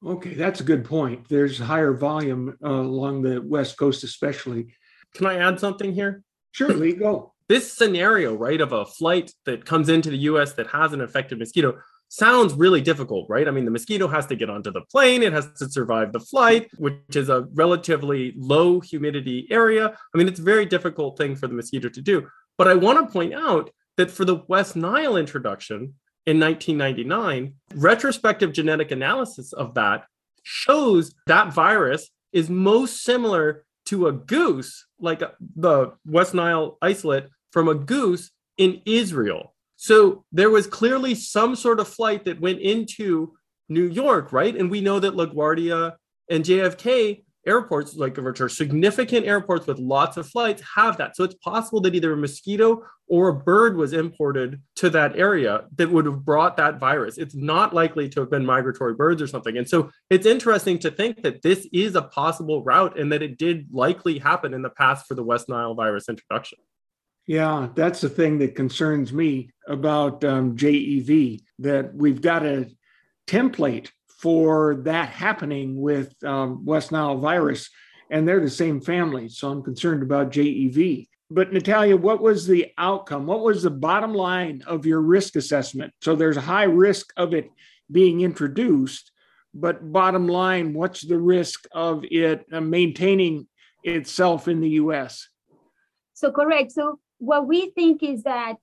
Okay, 0.04 0.32
that's 0.32 0.60
a 0.60 0.64
good 0.64 0.84
point. 0.84 1.28
There's 1.28 1.58
higher 1.58 1.92
volume 1.92 2.56
uh, 2.64 2.70
along 2.70 3.22
the 3.22 3.42
West 3.42 3.76
Coast, 3.76 4.02
especially. 4.02 4.74
Can 5.14 5.26
I 5.26 5.36
add 5.36 5.60
something 5.60 5.92
here? 5.92 6.22
Surely, 6.52 6.94
go 6.94 7.34
this 7.50 7.72
scenario, 7.72 8.32
right, 8.32 8.60
of 8.60 8.72
a 8.72 8.86
flight 8.86 9.32
that 9.44 9.64
comes 9.64 9.88
into 9.88 10.08
the 10.08 10.18
US 10.18 10.52
that 10.52 10.68
has 10.68 10.92
an 10.92 11.00
infected 11.00 11.40
mosquito 11.40 11.78
sounds 12.08 12.54
really 12.54 12.80
difficult, 12.80 13.26
right? 13.28 13.48
I 13.48 13.50
mean, 13.50 13.64
the 13.64 13.72
mosquito 13.72 14.06
has 14.06 14.26
to 14.26 14.36
get 14.36 14.48
onto 14.48 14.70
the 14.70 14.82
plane, 14.82 15.24
it 15.24 15.32
has 15.32 15.48
to 15.58 15.68
survive 15.68 16.12
the 16.12 16.20
flight, 16.20 16.70
which 16.78 17.16
is 17.16 17.28
a 17.28 17.48
relatively 17.54 18.34
low 18.36 18.78
humidity 18.78 19.48
area. 19.50 19.88
I 20.14 20.18
mean, 20.18 20.28
it's 20.28 20.38
a 20.38 20.44
very 20.44 20.64
difficult 20.64 21.18
thing 21.18 21.34
for 21.34 21.48
the 21.48 21.54
mosquito 21.54 21.88
to 21.88 22.00
do. 22.00 22.28
But 22.56 22.68
I 22.68 22.74
want 22.74 23.04
to 23.04 23.12
point 23.12 23.34
out 23.34 23.70
that 23.96 24.12
for 24.12 24.24
the 24.24 24.42
West 24.46 24.76
Nile 24.76 25.16
introduction 25.16 25.94
in 26.26 26.38
1999, 26.38 27.54
retrospective 27.74 28.52
genetic 28.52 28.92
analysis 28.92 29.52
of 29.52 29.74
that 29.74 30.04
shows 30.44 31.12
that 31.26 31.52
virus 31.52 32.10
is 32.32 32.48
most 32.48 33.02
similar 33.02 33.64
to 33.86 34.06
a 34.06 34.12
goose, 34.12 34.86
like 35.00 35.20
uh, 35.20 35.30
the 35.56 35.92
West 36.06 36.32
Nile 36.32 36.78
isolate 36.80 37.24
from 37.50 37.68
a 37.68 37.74
goose 37.74 38.30
in 38.56 38.82
Israel. 38.84 39.54
So 39.76 40.24
there 40.32 40.50
was 40.50 40.66
clearly 40.66 41.14
some 41.14 41.56
sort 41.56 41.80
of 41.80 41.88
flight 41.88 42.24
that 42.26 42.40
went 42.40 42.60
into 42.60 43.34
New 43.68 43.86
York, 43.86 44.32
right? 44.32 44.54
And 44.54 44.70
we 44.70 44.80
know 44.80 45.00
that 45.00 45.14
LaGuardia 45.14 45.94
and 46.28 46.44
JFK 46.44 47.22
airports, 47.46 47.96
like 47.96 48.16
which 48.16 48.40
are 48.40 48.48
significant 48.48 49.26
airports 49.26 49.66
with 49.66 49.78
lots 49.78 50.16
of 50.16 50.28
flights, 50.28 50.62
have 50.74 50.98
that. 50.98 51.16
So 51.16 51.24
it's 51.24 51.36
possible 51.36 51.80
that 51.82 51.94
either 51.94 52.12
a 52.12 52.16
mosquito 52.16 52.84
or 53.08 53.28
a 53.28 53.34
bird 53.34 53.76
was 53.76 53.92
imported 53.92 54.60
to 54.76 54.90
that 54.90 55.16
area 55.18 55.64
that 55.76 55.90
would 55.90 56.06
have 56.06 56.24
brought 56.24 56.56
that 56.58 56.78
virus. 56.78 57.18
It's 57.18 57.34
not 57.34 57.74
likely 57.74 58.08
to 58.10 58.20
have 58.20 58.30
been 58.30 58.44
migratory 58.44 58.94
birds 58.94 59.22
or 59.22 59.26
something. 59.26 59.56
And 59.56 59.68
so 59.68 59.90
it's 60.10 60.26
interesting 60.26 60.78
to 60.80 60.90
think 60.90 61.22
that 61.22 61.42
this 61.42 61.66
is 61.72 61.94
a 61.94 62.02
possible 62.02 62.62
route 62.62 62.98
and 62.98 63.10
that 63.12 63.22
it 63.22 63.38
did 63.38 63.68
likely 63.72 64.18
happen 64.18 64.52
in 64.52 64.62
the 64.62 64.70
past 64.70 65.06
for 65.06 65.14
the 65.14 65.24
West 65.24 65.48
Nile 65.48 65.74
virus 65.74 66.08
introduction. 66.08 66.58
Yeah, 67.26 67.68
that's 67.74 68.00
the 68.00 68.08
thing 68.08 68.38
that 68.38 68.56
concerns 68.56 69.12
me 69.12 69.50
about 69.68 70.24
um, 70.24 70.56
JEV, 70.56 71.40
that 71.60 71.94
we've 71.94 72.20
got 72.20 72.44
a 72.44 72.68
template 73.26 73.88
for 74.18 74.76
that 74.82 75.10
happening 75.10 75.80
with 75.80 76.12
um, 76.24 76.64
West 76.64 76.92
Nile 76.92 77.18
virus, 77.18 77.70
and 78.10 78.26
they're 78.26 78.40
the 78.40 78.50
same 78.50 78.80
family. 78.80 79.28
So 79.28 79.48
I'm 79.50 79.62
concerned 79.62 80.02
about 80.02 80.32
JEV. 80.32 81.06
But 81.30 81.52
Natalia, 81.52 81.96
what 81.96 82.20
was 82.20 82.46
the 82.46 82.72
outcome? 82.76 83.26
What 83.26 83.42
was 83.42 83.62
the 83.62 83.70
bottom 83.70 84.12
line 84.12 84.62
of 84.66 84.84
your 84.84 85.00
risk 85.00 85.36
assessment? 85.36 85.94
So 86.02 86.16
there's 86.16 86.36
a 86.36 86.42
high 86.42 86.64
risk 86.64 87.12
of 87.16 87.32
it 87.32 87.48
being 87.90 88.22
introduced, 88.22 89.12
but 89.54 89.92
bottom 89.92 90.26
line, 90.26 90.74
what's 90.74 91.02
the 91.02 91.18
risk 91.18 91.66
of 91.72 92.04
it 92.10 92.44
uh, 92.52 92.60
maintaining 92.60 93.46
itself 93.84 94.48
in 94.48 94.60
the 94.60 94.70
US? 94.70 95.28
So, 96.14 96.30
correct. 96.32 96.72
So, 96.72 96.98
what 97.20 97.46
we 97.46 97.70
think 97.70 98.02
is 98.02 98.22
that 98.24 98.56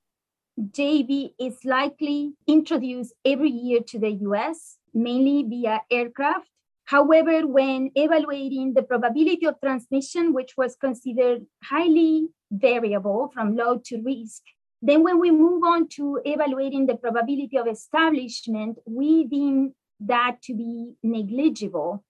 JV 0.59 1.33
is 1.39 1.63
likely 1.63 2.33
introduced 2.47 3.13
every 3.23 3.51
year 3.51 3.81
to 3.87 3.99
the 3.99 4.11
US 4.11 4.77
mainly 4.93 5.43
via 5.43 5.81
aircraft. 5.91 6.49
However, 6.85 7.45
when 7.45 7.91
evaluating 7.95 8.73
the 8.73 8.81
probability 8.81 9.45
of 9.45 9.59
transmission, 9.61 10.33
which 10.33 10.53
was 10.57 10.75
considered 10.75 11.45
highly 11.63 12.29
variable 12.49 13.29
from 13.33 13.55
low 13.55 13.79
to 13.85 14.01
risk, 14.01 14.41
then 14.81 15.03
when 15.03 15.19
we 15.19 15.29
move 15.29 15.63
on 15.63 15.87
to 15.89 16.19
evaluating 16.25 16.87
the 16.87 16.95
probability 16.95 17.57
of 17.57 17.67
establishment, 17.67 18.79
we 18.85 19.25
deem 19.25 19.73
that 19.99 20.37
to 20.43 20.55
be 20.55 20.93
negligible. 21.03 22.03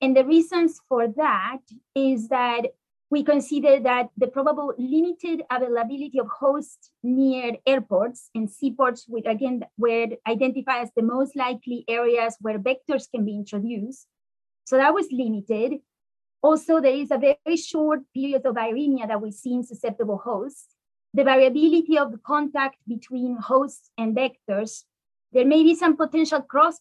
And 0.00 0.16
the 0.16 0.24
reasons 0.24 0.80
for 0.88 1.08
that 1.16 1.60
is 1.94 2.28
that 2.28 2.62
we 3.14 3.22
consider 3.22 3.78
that 3.78 4.08
the 4.16 4.26
probable 4.26 4.74
limited 4.76 5.40
availability 5.48 6.18
of 6.18 6.26
hosts 6.26 6.90
near 7.04 7.52
airports 7.64 8.28
and 8.34 8.50
seaports, 8.50 9.04
which 9.06 9.24
again 9.24 9.62
were 9.78 10.08
identified 10.26 10.82
as 10.82 10.90
the 10.96 11.02
most 11.02 11.36
likely 11.36 11.84
areas 11.86 12.36
where 12.40 12.58
vectors 12.58 13.08
can 13.08 13.24
be 13.24 13.36
introduced. 13.36 14.08
So 14.64 14.78
that 14.78 14.92
was 14.92 15.06
limited. 15.12 15.74
Also, 16.42 16.80
there 16.80 16.96
is 17.02 17.12
a 17.12 17.18
very 17.18 17.56
short 17.56 18.00
period 18.12 18.44
of 18.46 18.56
viremia 18.56 19.06
that 19.06 19.22
we 19.22 19.30
see 19.30 19.54
in 19.54 19.62
susceptible 19.62 20.18
hosts. 20.18 20.74
The 21.12 21.22
variability 21.22 21.96
of 21.96 22.10
the 22.10 22.18
contact 22.18 22.78
between 22.88 23.36
hosts 23.36 23.90
and 23.96 24.16
vectors 24.16 24.82
there 25.34 25.44
may 25.44 25.64
be 25.64 25.74
some 25.74 25.96
potential 25.96 26.40
cross 26.40 26.80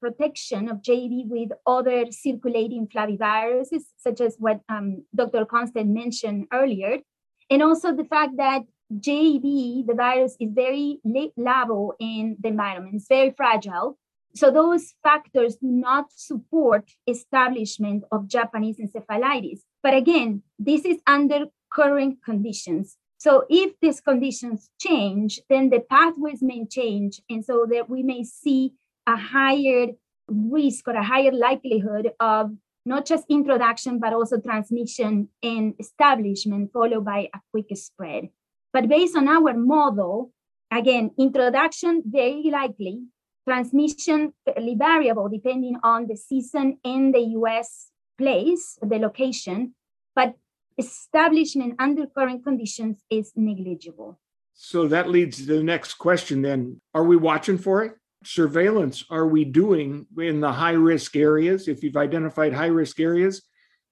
protection 0.00 0.68
of 0.68 0.82
JEV 0.82 1.26
with 1.26 1.50
other 1.66 2.06
circulating 2.12 2.86
flaviviruses, 2.86 3.82
such 3.96 4.20
as 4.20 4.36
what 4.38 4.60
um, 4.68 5.04
Dr. 5.14 5.44
Constant 5.44 5.90
mentioned 5.90 6.46
earlier. 6.52 6.98
And 7.50 7.60
also 7.62 7.94
the 7.94 8.04
fact 8.04 8.36
that 8.36 8.62
JEV, 8.94 9.86
the 9.86 9.94
virus, 9.94 10.36
is 10.38 10.50
very 10.52 11.00
labile 11.04 11.92
in 11.98 12.36
the 12.40 12.48
environment, 12.48 12.94
it's 12.94 13.08
very 13.08 13.34
fragile. 13.36 13.98
So 14.34 14.52
those 14.52 14.94
factors 15.02 15.56
do 15.56 15.66
not 15.66 16.12
support 16.14 16.88
establishment 17.08 18.04
of 18.12 18.28
Japanese 18.28 18.78
encephalitis. 18.78 19.60
But 19.82 19.94
again, 19.94 20.42
this 20.58 20.84
is 20.84 20.98
under 21.06 21.46
current 21.72 22.18
conditions. 22.24 22.96
So 23.18 23.44
if 23.50 23.72
these 23.80 24.00
conditions 24.00 24.70
change, 24.80 25.40
then 25.50 25.70
the 25.70 25.80
pathways 25.80 26.40
may 26.40 26.64
change. 26.66 27.20
And 27.28 27.44
so 27.44 27.66
that 27.70 27.90
we 27.90 28.02
may 28.02 28.22
see 28.24 28.72
a 29.06 29.16
higher 29.16 29.88
risk 30.28 30.86
or 30.86 30.94
a 30.94 31.02
higher 31.02 31.32
likelihood 31.32 32.12
of 32.20 32.52
not 32.86 33.04
just 33.06 33.24
introduction, 33.28 33.98
but 33.98 34.12
also 34.12 34.38
transmission 34.40 35.28
and 35.42 35.74
establishment, 35.78 36.72
followed 36.72 37.04
by 37.04 37.28
a 37.34 37.40
quick 37.50 37.76
spread. 37.76 38.28
But 38.72 38.88
based 38.88 39.16
on 39.16 39.28
our 39.28 39.52
model, 39.54 40.32
again, 40.70 41.10
introduction 41.18 42.02
very 42.06 42.50
likely, 42.50 43.02
transmission 43.46 44.32
fairly 44.44 44.74
variable 44.74 45.28
depending 45.28 45.76
on 45.82 46.06
the 46.06 46.16
season 46.16 46.78
and 46.84 47.14
the 47.14 47.34
US 47.40 47.90
place, 48.16 48.78
the 48.82 48.98
location, 48.98 49.74
but 50.14 50.34
establishment 50.78 51.74
under 51.78 52.06
current 52.06 52.44
conditions 52.44 53.02
is 53.10 53.32
negligible. 53.36 54.18
So 54.54 54.88
that 54.88 55.08
leads 55.08 55.38
to 55.38 55.46
the 55.46 55.62
next 55.62 55.94
question 55.94 56.42
then. 56.42 56.80
Are 56.94 57.04
we 57.04 57.16
watching 57.16 57.58
for 57.58 57.84
it? 57.84 57.92
Surveillance 58.24 59.04
are 59.10 59.26
we 59.26 59.44
doing 59.44 60.06
in 60.18 60.40
the 60.40 60.52
high 60.52 60.72
risk 60.72 61.14
areas? 61.14 61.68
If 61.68 61.84
you've 61.84 61.96
identified 61.96 62.52
high 62.52 62.66
risk 62.66 62.98
areas, 62.98 63.42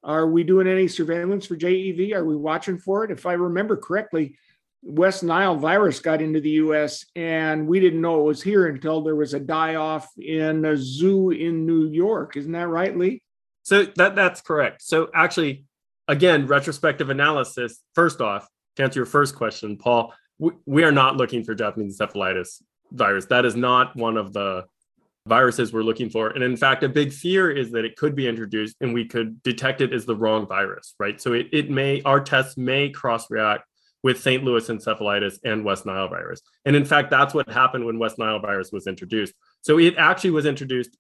are 0.02 0.26
we 0.26 0.42
doing 0.42 0.66
any 0.66 0.88
surveillance 0.88 1.46
for 1.46 1.56
JEV? 1.56 2.12
Are 2.14 2.24
we 2.24 2.36
watching 2.36 2.78
for 2.78 3.04
it? 3.04 3.10
If 3.10 3.26
I 3.26 3.34
remember 3.34 3.76
correctly, 3.76 4.36
West 4.82 5.22
Nile 5.22 5.56
virus 5.56 6.00
got 6.00 6.22
into 6.22 6.40
the 6.40 6.50
US 6.50 7.06
and 7.16 7.66
we 7.66 7.80
didn't 7.80 8.00
know 8.00 8.20
it 8.20 8.24
was 8.24 8.42
here 8.42 8.66
until 8.66 9.02
there 9.02 9.16
was 9.16 9.34
a 9.34 9.40
die 9.40 9.74
off 9.74 10.08
in 10.18 10.64
a 10.64 10.76
zoo 10.76 11.30
in 11.30 11.66
New 11.66 11.88
York. 11.88 12.36
Isn't 12.36 12.52
that 12.52 12.68
right, 12.68 12.96
Lee? 12.96 13.22
So 13.62 13.84
that 13.96 14.14
that's 14.14 14.40
correct. 14.40 14.82
So 14.82 15.08
actually 15.12 15.64
again, 16.08 16.46
retrospective 16.46 17.10
analysis, 17.10 17.80
first 17.94 18.20
off, 18.20 18.48
to 18.76 18.82
answer 18.82 19.00
your 19.00 19.06
first 19.06 19.34
question, 19.34 19.76
Paul, 19.76 20.12
we, 20.38 20.52
we 20.66 20.84
are 20.84 20.92
not 20.92 21.16
looking 21.16 21.44
for 21.44 21.54
Japanese 21.54 21.98
encephalitis 21.98 22.62
virus. 22.92 23.26
That 23.26 23.44
is 23.44 23.56
not 23.56 23.96
one 23.96 24.16
of 24.16 24.32
the 24.32 24.64
viruses 25.26 25.72
we're 25.72 25.82
looking 25.82 26.08
for. 26.08 26.28
And 26.28 26.42
in 26.44 26.56
fact, 26.56 26.84
a 26.84 26.88
big 26.88 27.12
fear 27.12 27.50
is 27.50 27.72
that 27.72 27.84
it 27.84 27.96
could 27.96 28.14
be 28.14 28.28
introduced 28.28 28.76
and 28.80 28.94
we 28.94 29.06
could 29.06 29.42
detect 29.42 29.80
it 29.80 29.92
as 29.92 30.06
the 30.06 30.14
wrong 30.14 30.46
virus, 30.46 30.94
right? 30.98 31.20
So 31.20 31.32
it, 31.32 31.48
it 31.52 31.70
may, 31.70 32.00
our 32.02 32.20
tests 32.20 32.56
may 32.56 32.90
cross 32.90 33.28
react 33.30 33.64
with 34.02 34.20
St. 34.20 34.44
Louis 34.44 34.68
encephalitis 34.68 35.38
and 35.44 35.64
West 35.64 35.84
Nile 35.84 36.08
virus. 36.08 36.40
And 36.64 36.76
in 36.76 36.84
fact, 36.84 37.10
that's 37.10 37.34
what 37.34 37.50
happened 37.50 37.84
when 37.84 37.98
West 37.98 38.18
Nile 38.18 38.38
virus 38.38 38.70
was 38.70 38.86
introduced. 38.86 39.34
So 39.62 39.80
it 39.80 39.96
actually 39.98 40.30
was 40.30 40.46
introduced, 40.46 40.96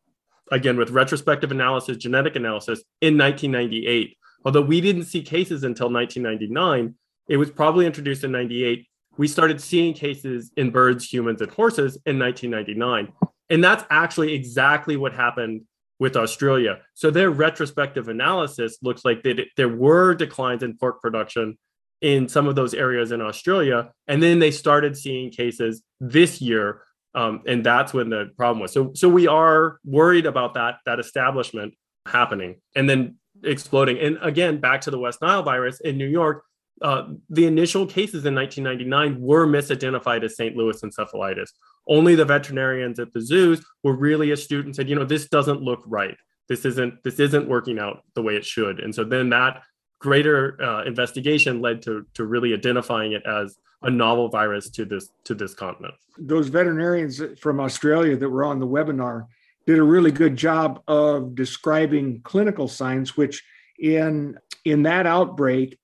again, 0.50 0.76
with 0.76 0.90
retrospective 0.90 1.52
analysis, 1.52 1.98
genetic 1.98 2.34
analysis 2.34 2.82
in 3.00 3.16
1998. 3.16 4.16
Although 4.46 4.62
we 4.62 4.80
didn't 4.80 5.04
see 5.04 5.22
cases 5.22 5.64
until 5.64 5.90
1999, 5.90 6.94
it 7.28 7.36
was 7.36 7.50
probably 7.50 7.84
introduced 7.84 8.22
in 8.22 8.30
98. 8.30 8.86
We 9.18 9.26
started 9.26 9.60
seeing 9.60 9.92
cases 9.92 10.52
in 10.56 10.70
birds, 10.70 11.12
humans, 11.12 11.40
and 11.40 11.50
horses 11.50 11.98
in 12.06 12.16
1999. 12.20 13.12
And 13.50 13.64
that's 13.64 13.84
actually 13.90 14.34
exactly 14.34 14.96
what 14.96 15.12
happened 15.12 15.62
with 15.98 16.16
Australia. 16.16 16.78
So 16.94 17.10
their 17.10 17.30
retrospective 17.30 18.08
analysis 18.08 18.78
looks 18.82 19.04
like 19.04 19.24
that 19.24 19.46
there 19.56 19.68
were 19.68 20.14
declines 20.14 20.62
in 20.62 20.78
pork 20.78 21.02
production 21.02 21.58
in 22.00 22.28
some 22.28 22.46
of 22.46 22.54
those 22.54 22.72
areas 22.72 23.10
in 23.10 23.20
Australia. 23.20 23.90
And 24.06 24.22
then 24.22 24.38
they 24.38 24.52
started 24.52 24.96
seeing 24.96 25.30
cases 25.30 25.82
this 25.98 26.40
year. 26.40 26.82
Um, 27.16 27.42
and 27.46 27.66
that's 27.66 27.92
when 27.92 28.10
the 28.10 28.30
problem 28.36 28.60
was. 28.60 28.72
So, 28.72 28.92
so 28.94 29.08
we 29.08 29.26
are 29.26 29.80
worried 29.84 30.26
about 30.26 30.54
that, 30.54 30.76
that 30.86 31.00
establishment 31.00 31.74
happening. 32.06 32.60
And 32.76 32.88
then 32.88 33.16
exploding. 33.42 33.98
And 33.98 34.18
again, 34.22 34.60
back 34.60 34.80
to 34.82 34.90
the 34.90 34.98
West 34.98 35.22
Nile 35.22 35.42
virus 35.42 35.80
in 35.80 35.96
New 35.96 36.06
York, 36.08 36.44
uh, 36.82 37.08
the 37.30 37.46
initial 37.46 37.86
cases 37.86 38.26
in 38.26 38.34
1999 38.34 39.20
were 39.20 39.46
misidentified 39.46 40.22
as 40.24 40.36
St. 40.36 40.56
Louis 40.56 40.80
encephalitis. 40.82 41.50
Only 41.88 42.14
the 42.14 42.24
veterinarians 42.24 42.98
at 42.98 43.12
the 43.12 43.20
zoos 43.20 43.64
were 43.82 43.96
really 43.96 44.30
astute 44.32 44.66
and 44.66 44.76
said, 44.76 44.88
you 44.88 44.94
know, 44.94 45.04
this 45.04 45.28
doesn't 45.28 45.62
look 45.62 45.82
right. 45.86 46.16
This 46.48 46.64
isn't 46.64 47.02
this 47.02 47.18
isn't 47.18 47.48
working 47.48 47.78
out 47.78 48.02
the 48.14 48.22
way 48.22 48.36
it 48.36 48.44
should. 48.44 48.80
And 48.80 48.94
so 48.94 49.04
then 49.04 49.30
that 49.30 49.62
greater 50.00 50.62
uh, 50.62 50.84
investigation 50.84 51.60
led 51.60 51.82
to 51.82 52.06
to 52.14 52.24
really 52.24 52.52
identifying 52.52 53.12
it 53.12 53.22
as 53.26 53.56
a 53.82 53.90
novel 53.90 54.28
virus 54.28 54.70
to 54.70 54.84
this 54.84 55.08
to 55.24 55.34
this 55.34 55.54
continent. 55.54 55.94
Those 56.18 56.48
veterinarians 56.48 57.20
from 57.40 57.60
Australia 57.60 58.16
that 58.16 58.28
were 58.28 58.44
on 58.44 58.58
the 58.58 58.66
webinar 58.66 59.26
did 59.66 59.78
a 59.78 59.82
really 59.82 60.12
good 60.12 60.36
job 60.36 60.82
of 60.86 61.34
describing 61.34 62.20
clinical 62.22 62.68
signs, 62.68 63.16
which 63.16 63.44
in 63.78 64.38
in 64.64 64.82
that 64.82 65.06
outbreak 65.06 65.78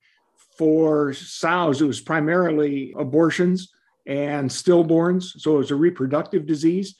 for 0.57 1.12
sows, 1.12 1.81
it 1.81 1.87
was 1.87 2.01
primarily 2.01 2.95
abortions 2.97 3.73
and 4.07 4.51
stillborns. 4.51 5.40
So 5.40 5.55
it 5.55 5.59
was 5.59 5.71
a 5.71 5.77
reproductive 5.77 6.47
disease. 6.47 6.95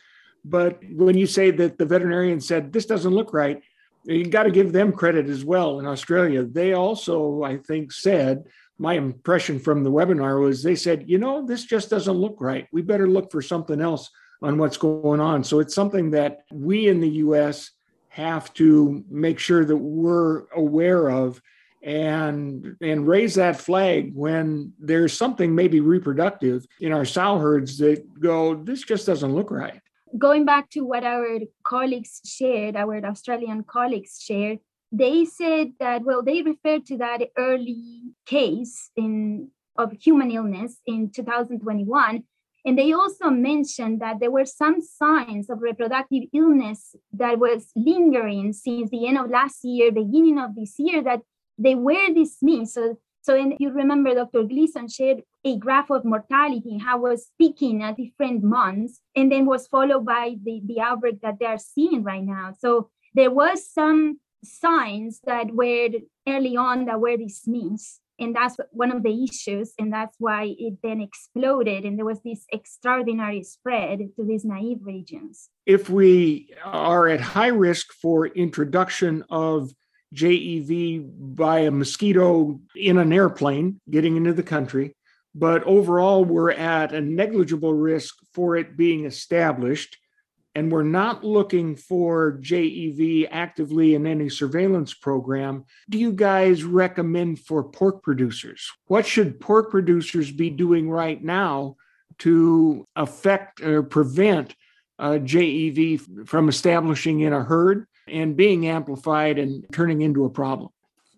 But 0.45 0.81
when 0.91 1.17
you 1.17 1.27
say 1.27 1.51
that 1.53 1.79
the 1.79 1.87
veterinarian 1.87 2.41
said 2.41 2.73
this 2.73 2.87
doesn't 2.87 3.15
look 3.15 3.33
right, 3.33 3.63
you 4.05 4.27
got 4.27 4.45
to 4.45 4.51
give 4.51 4.73
them 4.73 4.93
credit 4.93 5.29
as 5.29 5.45
well 5.45 5.79
in 5.79 5.87
Australia. 5.87 6.45
They 6.45 6.73
also, 6.73 7.43
I 7.43 7.59
think, 7.59 7.93
said 7.93 8.45
my 8.79 8.95
impression 8.95 9.61
from 9.61 9.85
the 9.85 9.93
webinar 9.93 10.43
was 10.43 10.63
they 10.63 10.75
said, 10.75 11.09
you 11.09 11.19
know, 11.19 11.47
this 11.47 11.65
just 11.65 11.91
doesn't 11.91 12.17
look 12.17 12.41
right. 12.41 12.67
We 12.73 12.83
better 12.83 13.09
look 13.09 13.31
for 13.31 13.43
something 13.43 13.81
else 13.81 14.11
on 14.43 14.59
what's 14.59 14.77
going 14.77 15.21
on. 15.21 15.45
So 15.45 15.61
it's 15.61 15.75
something 15.75 16.11
that 16.11 16.45
we 16.53 16.89
in 16.89 17.01
the 17.01 17.09
US 17.27 17.71
have 18.09 18.53
to 18.55 19.03
make 19.09 19.39
sure 19.39 19.65
that 19.65 19.77
we're 19.77 20.45
aware 20.55 21.09
of 21.09 21.41
and 21.83 22.77
and 22.81 23.09
raise 23.09 23.35
that 23.35 23.57
flag 23.57 24.13
when 24.15 24.73
there's 24.79 25.17
something 25.17 25.55
maybe 25.55 25.81
reproductive 25.81 26.65
in 26.81 26.93
our 26.93 27.05
sow 27.05 27.39
herds 27.39 27.79
that 27.79 28.21
go 28.21 28.55
this 28.55 28.83
just 28.83 29.07
doesn't 29.07 29.35
look 29.35 29.51
right 29.51 29.81
going 30.17 30.45
back 30.45 30.71
to 30.71 30.83
what 30.83 31.03
our 31.03 31.41
colleagues 31.67 32.21
shared 32.25 32.77
our 32.77 33.05
australian 33.05 33.65
colleagues 33.65 34.21
shared 34.21 34.61
they 34.93 35.25
said 35.25 35.73
that 35.81 36.03
well 36.05 36.23
they 36.23 36.43
referred 36.43 36.87
to 36.87 36.99
that 36.99 37.21
early 37.37 38.03
case 38.27 38.91
in 38.95 39.49
of 39.77 39.91
human 39.93 40.31
illness 40.31 40.79
in 40.87 41.11
2021 41.11 42.23
and 42.65 42.79
they 42.79 42.93
also 42.93 43.29
mentioned 43.31 44.01
that 44.01 44.21
there 44.21 44.31
were 44.31 44.45
some 44.45 44.81
signs 44.81 45.51
of 45.51 45.63
reproductive 45.63 46.25
illness 46.33 46.95
that 47.13 47.39
was 47.39 47.71
lingering 47.75 48.53
since 48.53 48.91
the 48.91 49.07
end 49.07 49.19
of 49.19 49.31
last 49.31 49.65
year 49.65 49.91
beginning 49.91 50.39
of 50.39 50.55
this 50.55 50.75
year 50.79 51.03
that 51.03 51.21
they 51.59 51.75
were 51.75 52.09
dismissed 52.15 52.75
so 52.75 52.99
so 53.23 53.37
in, 53.37 53.55
you 53.61 53.71
remember 53.71 54.15
Dr. 54.15 54.43
Gleason 54.43 54.89
shared 54.89 55.23
a 55.45 55.57
graph 55.57 55.91
of 55.91 56.05
mortality, 56.05 56.79
how 56.79 56.99
was 56.99 57.31
peaking 57.39 57.83
at 57.83 57.97
different 57.97 58.43
months, 58.43 59.01
and 59.15 59.31
then 59.31 59.47
was 59.47 59.69
followed 59.69 60.05
by 60.05 60.35
the, 60.43 60.61
the 60.65 60.81
outbreak 60.81 61.21
that 61.21 61.39
they're 61.39 61.59
seeing 61.59 62.03
right 62.03 62.25
now. 62.25 62.53
So 62.59 62.91
there 63.15 63.31
was 63.31 63.65
some 63.65 64.19
signs 64.43 65.21
that 65.25 65.55
were 65.55 65.91
early 66.27 66.57
on 66.57 66.87
that 66.87 67.01
were 67.01 67.17
dismissed 67.17 68.01
and 68.19 68.35
that's 68.35 68.57
one 68.71 68.93
of 68.93 69.03
the 69.03 69.25
issues 69.25 69.73
and 69.79 69.93
that's 69.93 70.17
why 70.19 70.55
it 70.59 70.75
then 70.83 71.01
exploded 71.01 71.85
and 71.85 71.99
there 71.99 72.05
was 72.05 72.21
this 72.23 72.45
extraordinary 72.53 73.43
spread 73.43 73.99
to 74.17 74.25
these 74.25 74.45
naive 74.45 74.79
regions. 74.83 75.49
If 75.67 75.89
we 75.89 76.55
are 76.65 77.09
at 77.09 77.21
high 77.21 77.49
risk 77.49 77.93
for 77.93 78.27
introduction 78.27 79.25
of 79.31 79.73
jev 80.15 81.11
by 81.37 81.61
a 81.61 81.71
mosquito 81.71 82.61
in 82.77 82.99
an 82.99 83.13
airplane 83.13 83.81
getting 83.91 84.17
into 84.17 84.35
the 84.35 84.43
country 84.43 84.95
but 85.35 85.63
overall 85.65 86.23
we're 86.25 86.51
at 86.51 86.93
a 86.93 87.01
negligible 87.01 87.73
risk 87.73 88.15
for 88.35 88.57
it 88.57 88.77
being 88.77 89.07
established 89.07 89.97
and 90.55 90.71
we're 90.71 90.83
not 90.83 91.25
looking 91.25 91.77
for 91.77 92.39
JEV 92.41 93.29
actively 93.31 93.95
in 93.95 94.07
any 94.07 94.29
surveillance 94.29 94.93
program, 94.93 95.65
do 95.89 95.99
you 95.99 96.13
guys 96.13 96.63
recommend 96.65 97.41
for 97.41 97.65
pork 97.65 98.03
producers? 98.03 98.71
What 98.87 99.07
should 99.07 99.41
pork 99.41 99.71
producers 99.71 100.31
be 100.31 100.51
doing 100.51 100.91
right 100.91 101.23
now 101.23 101.77
to 102.19 102.87
affect 102.95 103.63
or 103.63 103.83
prevent 103.83 104.55
uh, 104.99 105.19
JEV 105.23 106.29
from 106.29 106.49
establishing 106.49 107.21
in 107.21 107.33
a 107.33 107.43
herd 107.43 107.87
and 108.07 108.37
being 108.37 108.67
amplified 108.67 109.39
and 109.39 109.65
turning 109.73 110.03
into 110.03 110.27
a 110.27 110.31
problem? 110.31 110.69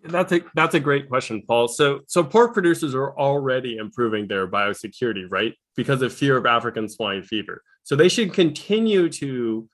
That's 0.07 0.31
a 0.31 0.41
that's 0.53 0.75
a 0.75 0.79
great 0.79 1.09
question, 1.09 1.41
Paul. 1.47 1.67
So 1.67 2.01
so 2.07 2.23
pork 2.23 2.53
producers 2.53 2.93
are 2.93 3.17
already 3.17 3.77
improving 3.77 4.27
their 4.27 4.47
biosecurity, 4.47 5.25
right? 5.29 5.53
Because 5.75 6.01
of 6.01 6.13
fear 6.13 6.37
of 6.37 6.45
African 6.45 6.87
swine 6.87 7.23
fever. 7.23 7.61
So 7.83 7.95
they 7.95 8.09
should 8.09 8.33
continue 8.33 9.09
to 9.09 9.67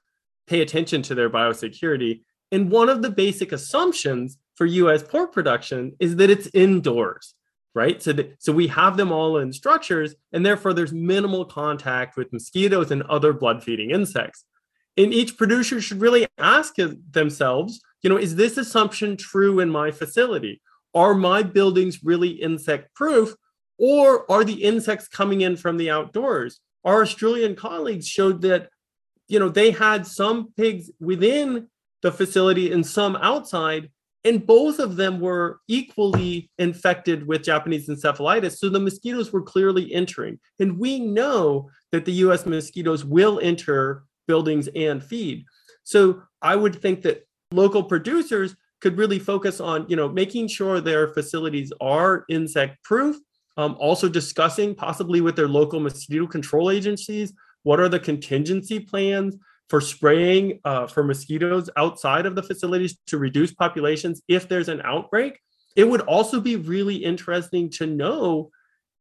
pay 0.48 0.62
attention 0.62 1.02
to 1.04 1.16
their 1.16 1.30
biosecurity. 1.30 2.22
And 2.52 2.70
one 2.70 2.90
of 2.90 3.02
the 3.02 3.10
basic 3.10 3.52
assumptions 3.52 4.38
for 4.56 4.66
US 4.66 5.04
pork 5.04 5.32
production 5.32 5.94
is 6.00 6.18
that 6.18 6.30
it's 6.30 6.50
indoors, 6.54 7.34
right? 7.74 8.02
So 8.02 8.14
that, 8.14 8.36
so 8.40 8.52
we 8.52 8.68
have 8.68 8.98
them 8.98 9.12
all 9.12 9.38
in 9.38 9.54
structures 9.54 10.14
and 10.34 10.46
therefore 10.46 10.74
there's 10.74 10.92
minimal 10.92 11.46
contact 11.46 12.18
with 12.18 12.34
mosquitoes 12.34 12.92
and 12.92 13.04
other 13.04 13.32
blood 13.32 13.64
feeding 13.64 13.92
insects. 13.92 14.44
And 14.98 15.14
each 15.14 15.38
producer 15.38 15.80
should 15.80 16.02
really 16.02 16.28
ask 16.38 16.76
themselves, 16.76 17.82
you 18.02 18.10
know, 18.10 18.18
is 18.18 18.36
this 18.36 18.58
assumption 18.58 19.18
true 19.18 19.60
in 19.60 19.70
my 19.70 19.92
facility? 19.92 20.62
Are 20.94 21.14
my 21.14 21.44
buildings 21.44 22.04
really 22.04 22.30
insect 22.30 22.94
proof 22.96 23.36
or 23.78 24.30
are 24.32 24.44
the 24.44 24.64
insects 24.64 25.08
coming 25.08 25.42
in 25.42 25.56
from 25.56 25.78
the 25.78 25.90
outdoors? 25.90 26.60
Our 26.84 27.04
Australian 27.04 27.56
colleagues 27.56 28.08
showed 28.08 28.42
that, 28.42 28.70
you 29.28 29.40
know, 29.40 29.50
they 29.50 29.72
had 29.72 30.06
some 30.06 30.52
pigs 30.58 30.90
within 31.00 31.68
the 32.02 32.12
facility 32.12 32.72
and 32.72 32.86
some 32.86 33.16
outside, 33.18 33.90
and 34.24 34.46
both 34.46 34.80
of 34.80 34.98
them 34.98 35.20
were 35.20 35.60
equally 35.68 36.50
infected 36.58 37.26
with 37.26 37.44
Japanese 37.44 37.88
encephalitis. 37.88 38.58
So 38.58 38.70
the 38.70 38.80
mosquitoes 38.80 39.32
were 39.32 39.42
clearly 39.42 39.94
entering. 39.94 40.40
And 40.60 40.78
we 40.78 41.00
know 41.00 41.70
that 41.92 42.06
the 42.06 42.14
US 42.14 42.46
mosquitoes 42.46 43.06
will 43.06 43.40
enter 43.42 44.04
buildings 44.28 44.70
and 44.76 45.04
feed. 45.04 45.46
So 45.84 46.24
I 46.42 46.56
would 46.56 46.82
think 46.82 47.02
that 47.04 47.26
local 47.52 47.84
producers 47.84 48.56
could 48.82 48.98
really 48.98 49.20
focus 49.20 49.60
on 49.60 49.86
you 49.88 49.96
know 49.96 50.10
making 50.10 50.48
sure 50.48 50.82
their 50.82 51.10
facilities 51.10 51.72
are 51.82 52.26
insect 52.30 52.84
proof 52.84 53.18
um, 53.58 53.76
also 53.80 54.08
discussing 54.10 54.74
possibly 54.74 55.22
with 55.22 55.36
their 55.36 55.48
local 55.48 55.80
mosquito 55.80 56.26
control 56.26 56.72
agencies 56.72 57.34
what 57.64 57.80
are 57.80 57.90
the 57.90 58.00
contingency 58.00 58.80
plans 58.80 59.36
for 59.72 59.80
spraying 59.80 60.60
uh, 60.66 60.86
for 60.86 61.02
mosquitoes 61.02 61.70
outside 61.78 62.26
of 62.26 62.36
the 62.36 62.44
facilities 62.44 62.98
to 63.08 63.18
reduce 63.18 63.54
populations 63.54 64.22
if 64.28 64.50
there's 64.50 64.68
an 64.68 64.82
outbreak. 64.84 65.40
It 65.78 65.86
would 65.86 66.02
also 66.02 66.42
be 66.42 66.58
really 66.58 66.98
interesting 66.98 67.70
to 67.72 67.88
know 67.88 68.52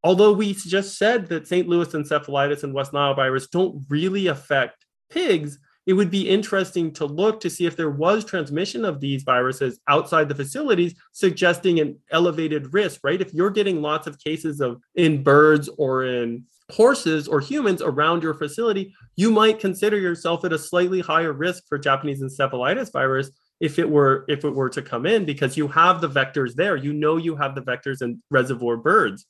although 0.04 0.32
we 0.32 0.54
just 0.54 0.96
said 0.96 1.26
that 1.26 1.46
st 1.46 1.68
louis 1.68 1.88
encephalitis 1.88 2.62
and 2.62 2.72
west 2.72 2.92
nile 2.92 3.14
virus 3.14 3.48
don't 3.48 3.84
really 3.88 4.28
affect 4.28 4.86
pigs 5.10 5.58
it 5.90 5.94
would 5.94 6.08
be 6.08 6.28
interesting 6.28 6.92
to 6.92 7.04
look 7.04 7.40
to 7.40 7.50
see 7.50 7.66
if 7.66 7.74
there 7.74 7.90
was 7.90 8.24
transmission 8.24 8.84
of 8.84 9.00
these 9.00 9.24
viruses 9.24 9.80
outside 9.88 10.28
the 10.28 10.34
facilities, 10.36 10.94
suggesting 11.10 11.80
an 11.80 11.98
elevated 12.12 12.72
risk, 12.72 13.00
right? 13.02 13.20
If 13.20 13.34
you're 13.34 13.50
getting 13.50 13.82
lots 13.82 14.06
of 14.06 14.16
cases 14.20 14.60
of 14.60 14.80
in 14.94 15.24
birds 15.24 15.68
or 15.78 16.04
in 16.04 16.44
horses 16.70 17.26
or 17.26 17.40
humans 17.40 17.82
around 17.82 18.22
your 18.22 18.34
facility, 18.34 18.94
you 19.16 19.32
might 19.32 19.58
consider 19.58 19.98
yourself 19.98 20.44
at 20.44 20.52
a 20.52 20.58
slightly 20.60 21.00
higher 21.00 21.32
risk 21.32 21.64
for 21.68 21.76
Japanese 21.76 22.22
encephalitis 22.22 22.92
virus 22.92 23.32
if 23.58 23.80
it 23.80 23.90
were 23.90 24.24
if 24.28 24.44
it 24.44 24.54
were 24.54 24.70
to 24.70 24.82
come 24.82 25.06
in 25.06 25.24
because 25.24 25.56
you 25.56 25.66
have 25.66 26.00
the 26.00 26.08
vectors 26.08 26.54
there. 26.54 26.76
You 26.76 26.92
know 26.92 27.16
you 27.16 27.34
have 27.34 27.56
the 27.56 27.62
vectors 27.62 28.00
in 28.00 28.22
reservoir 28.30 28.76
birds. 28.76 29.26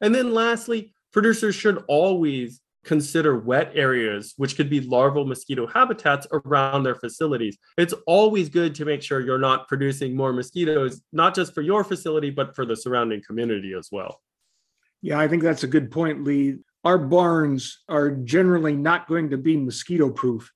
And 0.00 0.14
then 0.14 0.32
lastly, 0.32 0.94
producers 1.12 1.56
should 1.56 1.82
always 1.88 2.60
consider 2.86 3.38
wet 3.38 3.72
areas, 3.74 4.32
which 4.36 4.56
could 4.56 4.70
be 4.70 4.80
larval 4.80 5.26
mosquito 5.26 5.66
habitats 5.66 6.26
around 6.32 6.84
their 6.84 6.94
facilities. 6.94 7.58
It's 7.76 7.94
always 8.06 8.48
good 8.48 8.74
to 8.76 8.84
make 8.84 9.02
sure 9.02 9.20
you're 9.20 9.38
not 9.38 9.68
producing 9.68 10.16
more 10.16 10.32
mosquitoes, 10.32 11.02
not 11.12 11.34
just 11.34 11.52
for 11.52 11.62
your 11.62 11.84
facility, 11.84 12.30
but 12.30 12.54
for 12.54 12.64
the 12.64 12.76
surrounding 12.76 13.22
community 13.26 13.74
as 13.76 13.88
well. 13.90 14.22
Yeah, 15.02 15.18
I 15.18 15.28
think 15.28 15.42
that's 15.42 15.64
a 15.64 15.68
good 15.68 15.90
point, 15.90 16.24
Lee. 16.24 16.58
Our 16.84 16.98
barns 16.98 17.82
are 17.88 18.10
generally 18.10 18.76
not 18.76 19.08
going 19.08 19.30
to 19.30 19.36
be 19.36 19.56
mosquito 19.56 20.08
proof. 20.08 20.50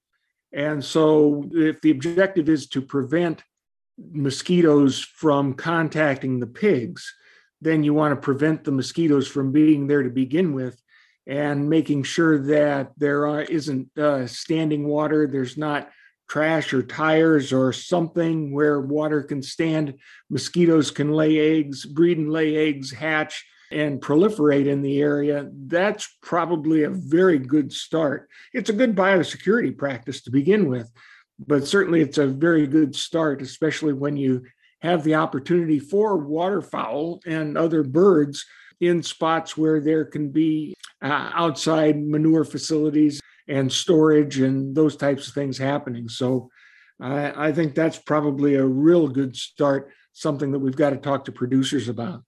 And 0.53 0.85
so, 0.85 1.49
if 1.53 1.81
the 1.81 1.91
objective 1.91 2.49
is 2.49 2.69
to 2.69 2.81
prevent 2.81 3.43
mosquitoes 4.13 5.01
from 5.01 5.55
contacting 5.55 6.41
the 6.41 6.47
pigs, 6.47 7.13
then 7.61 7.83
you 7.83 7.93
want 7.93 8.13
to 8.13 8.21
prevent 8.21 8.65
the 8.65 8.73
mosquitoes 8.73 9.29
from 9.29 9.53
being 9.53 9.87
there 9.87 10.03
to 10.03 10.11
begin 10.11 10.55
with 10.55 10.81
and 11.27 11.69
making 11.69 12.03
sure 12.03 12.39
that 12.39 12.93
there 12.97 13.27
are, 13.27 13.43
isn't 13.43 13.97
uh, 13.99 14.27
standing 14.27 14.87
water, 14.87 15.27
there's 15.27 15.57
not 15.57 15.91
trash 16.29 16.73
or 16.73 16.83
tires 16.83 17.53
or 17.53 17.73
something 17.73 18.53
where 18.53 18.81
water 18.81 19.23
can 19.23 19.43
stand, 19.43 19.95
mosquitoes 20.31 20.91
can 20.91 21.13
lay 21.13 21.59
eggs, 21.59 21.85
breed 21.85 22.19
and 22.19 22.31
lay 22.31 22.57
eggs, 22.57 22.93
hatch, 22.93 23.45
and 23.71 24.01
proliferate 24.01 24.67
in 24.67 24.83
the 24.83 25.01
area, 25.01 25.49
that's 25.67 26.17
probably 26.23 26.83
a 26.83 26.91
very 26.91 27.39
good 27.39 27.73
start. 27.73 28.29
It's 28.53 28.71
a 28.71 28.75
good 28.75 28.97
biosecurity 28.97 29.77
practice 29.77 30.23
to 30.23 30.31
begin 30.31 30.69
with, 30.69 30.91
but 31.39 31.67
certainly 31.67 32.01
it's 32.01 32.19
a 32.19 32.27
very 32.27 32.67
good 32.67 32.97
start, 32.97 33.43
especially 33.43 33.93
when 33.93 34.17
you 34.17 34.45
have 34.83 35.05
the 35.05 35.15
opportunity 35.15 35.79
for 35.79 36.17
waterfowl 36.17 37.21
and 37.27 37.57
other 37.57 37.83
birds 37.83 38.45
in 38.81 39.03
spots 39.03 39.57
where 39.57 39.81
there 39.81 40.05
can 40.05 40.31
be 40.31 40.75
uh, 41.03 41.31
outside 41.35 42.03
manure 42.03 42.45
facilities 42.45 43.21
and 43.49 43.71
storage 43.71 44.39
and 44.39 44.75
those 44.75 44.97
types 44.97 45.29
of 45.29 45.35
things 45.35 45.59
happening. 45.59 46.09
So 46.09 46.51
I, 47.01 47.49
I 47.49 47.53
think 47.53 47.75
that's 47.75 47.99
probably 47.99 48.55
a 48.55 48.65
real 48.65 49.09
good 49.09 49.37
start, 49.37 49.93
something 50.13 50.53
that 50.53 50.59
we've 50.59 50.77
got 50.77 50.91
to 50.91 50.97
talk 50.97 51.25
to 51.27 51.33
producers 51.33 51.89
about 51.89 52.23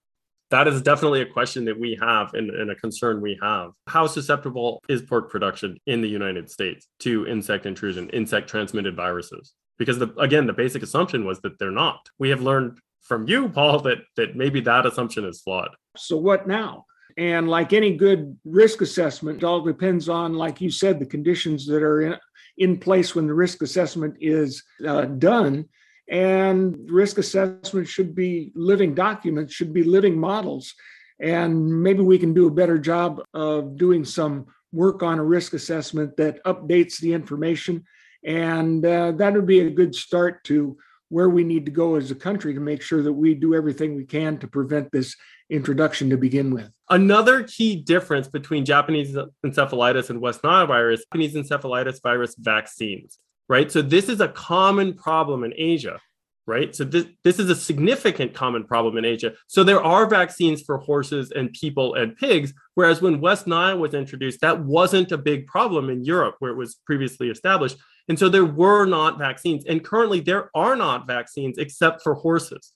that 0.53 0.69
is 0.69 0.83
definitely 0.83 1.23
a 1.23 1.27
question 1.27 1.65
that 1.65 1.81
we 1.81 1.99
have 1.99 2.35
and, 2.35 2.51
and, 2.51 2.71
a 2.71 2.75
concern 2.75 3.23
we 3.23 3.39
have. 3.41 3.71
How 3.87 4.07
susceptible 4.07 4.83
is 4.87 5.01
pork 5.01 5.31
production 5.31 5.79
in 5.87 6.03
the 6.03 6.09
United 6.09 6.51
States 6.51 6.89
to 7.01 7.27
insect 7.27 7.65
intrusion, 7.65 8.11
insect 8.11 8.51
transmitted 8.51 8.95
viruses? 8.95 9.55
Because 9.79 9.99
the, 9.99 10.13
again, 10.19 10.47
the 10.47 10.53
basic 10.53 10.83
assumption 10.83 11.25
was 11.25 11.41
that 11.41 11.59
they're 11.59 11.71
not. 11.71 12.07
We 12.19 12.29
have 12.29 12.43
learned 12.43 12.79
from 13.01 13.27
you, 13.27 13.49
Paul, 13.49 13.81
that 13.81 13.99
that 14.17 14.37
maybe 14.37 14.61
that 14.61 14.85
assumption 14.85 15.25
is 15.25 15.41
flawed. 15.41 15.71
So, 15.97 16.17
what 16.17 16.47
now? 16.47 16.87
And 17.17 17.49
like 17.49 17.73
any 17.73 17.97
good 17.97 18.39
risk 18.45 18.81
assessment, 18.81 19.39
it 19.39 19.45
all 19.45 19.61
depends 19.61 20.09
on, 20.09 20.35
like 20.35 20.61
you 20.61 20.71
said, 20.71 20.99
the 20.99 21.07
conditions 21.07 21.67
that 21.67 21.83
are 21.83 22.01
in, 22.01 22.17
in 22.57 22.79
place 22.79 23.15
when 23.15 23.27
the 23.27 23.35
risk 23.35 23.63
assessment 23.63 24.17
is 24.21 24.63
uh, 24.87 25.03
done. 25.05 25.67
And 26.09 26.91
risk 26.91 27.19
assessment 27.19 27.89
should 27.89 28.15
be 28.15 28.53
living 28.55 28.95
documents, 28.95 29.55
should 29.55 29.73
be 29.73 29.85
living 29.85 30.19
models. 30.19 30.75
And 31.21 31.83
maybe 31.83 32.01
we 32.01 32.19
can 32.19 32.35
do 32.35 32.49
a 32.49 32.53
better 32.53 32.79
job 32.79 33.23
of 33.35 33.77
doing 33.77 34.05
some 34.05 34.47
work 34.73 35.03
on 35.03 35.19
a 35.19 35.25
risk 35.25 35.53
assessment 35.53 36.17
that 36.17 36.43
updates 36.45 36.99
the 36.99 37.13
information. 37.13 37.85
And 38.25 38.85
uh, 38.85 39.13
that 39.13 39.35
would 39.35 39.47
be 39.47 39.61
a 39.61 39.71
good 39.71 39.95
start 39.95 40.43
to 40.45 40.77
where 41.13 41.29
we 41.29 41.45
need 41.45 41.67
to 41.67 41.71
go 41.71 41.97
as 41.97 42.11
a 42.11 42.15
country 42.15 42.55
to 42.55 42.61
make 42.61 42.81
sure 42.81 43.03
that 43.03 43.13
we 43.13 43.35
do 43.35 43.55
everything 43.55 43.95
we 43.95 44.05
can 44.05 44.39
to 44.39 44.49
prevent 44.49 44.91
this 44.93 45.15
introduction 45.51 46.09
to 46.09 46.17
begin 46.17 46.51
with. 46.51 46.71
Another 46.89 47.43
key 47.43 47.77
difference 47.77 48.29
between 48.29 48.65
Japanese 48.65 49.15
encephalitis 49.45 50.09
and 50.09 50.23
West 50.23 50.43
Nile 50.43 50.67
virus, 50.67 51.05
Japanese 51.13 51.35
encephalitis 51.35 52.03
virus 52.03 52.35
vaccines, 52.39 53.19
right? 53.47 53.71
So 53.71 53.83
this 53.83 54.09
is 54.09 54.23
a 54.23 54.29
common 54.29 54.95
problem 54.95 55.45
in 55.45 55.53
Asia, 55.55 56.01
right? 56.47 56.75
So 56.75 56.83
this, 56.85 57.05
this 57.25 57.39
is 57.39 57.51
a 57.51 57.57
significant 57.57 58.33
common 58.33 58.65
problem 58.65 58.97
in 58.97 59.05
Asia. 59.05 59.35
So 59.49 59.63
there 59.63 59.83
are 59.83 60.09
vaccines 60.09 60.63
for 60.63 60.79
horses 60.79 61.31
and 61.31 61.53
people 61.53 61.95
and 61.95 62.17
pigs, 62.17 62.55
whereas 62.75 63.03
when 63.03 63.21
West 63.21 63.47
Nile 63.47 63.79
was 63.79 63.93
introduced, 63.93 64.41
that 64.41 64.61
wasn't 64.61 65.13
a 65.13 65.19
big 65.19 65.47
problem 65.47 65.91
in 65.91 66.05
Europe 66.05 66.37
where 66.39 66.53
it 66.53 66.57
was 66.57 66.77
previously 66.87 67.29
established. 67.29 67.77
And 68.09 68.19
so 68.19 68.29
there 68.29 68.45
were 68.45 68.85
not 68.85 69.19
vaccines. 69.19 69.65
And 69.65 69.85
currently 69.85 70.21
there 70.21 70.51
are 70.55 70.77
not 70.77 71.07
vaccines 71.07 71.59
except 71.59 72.03
for 72.03 72.15
horses 72.15 72.73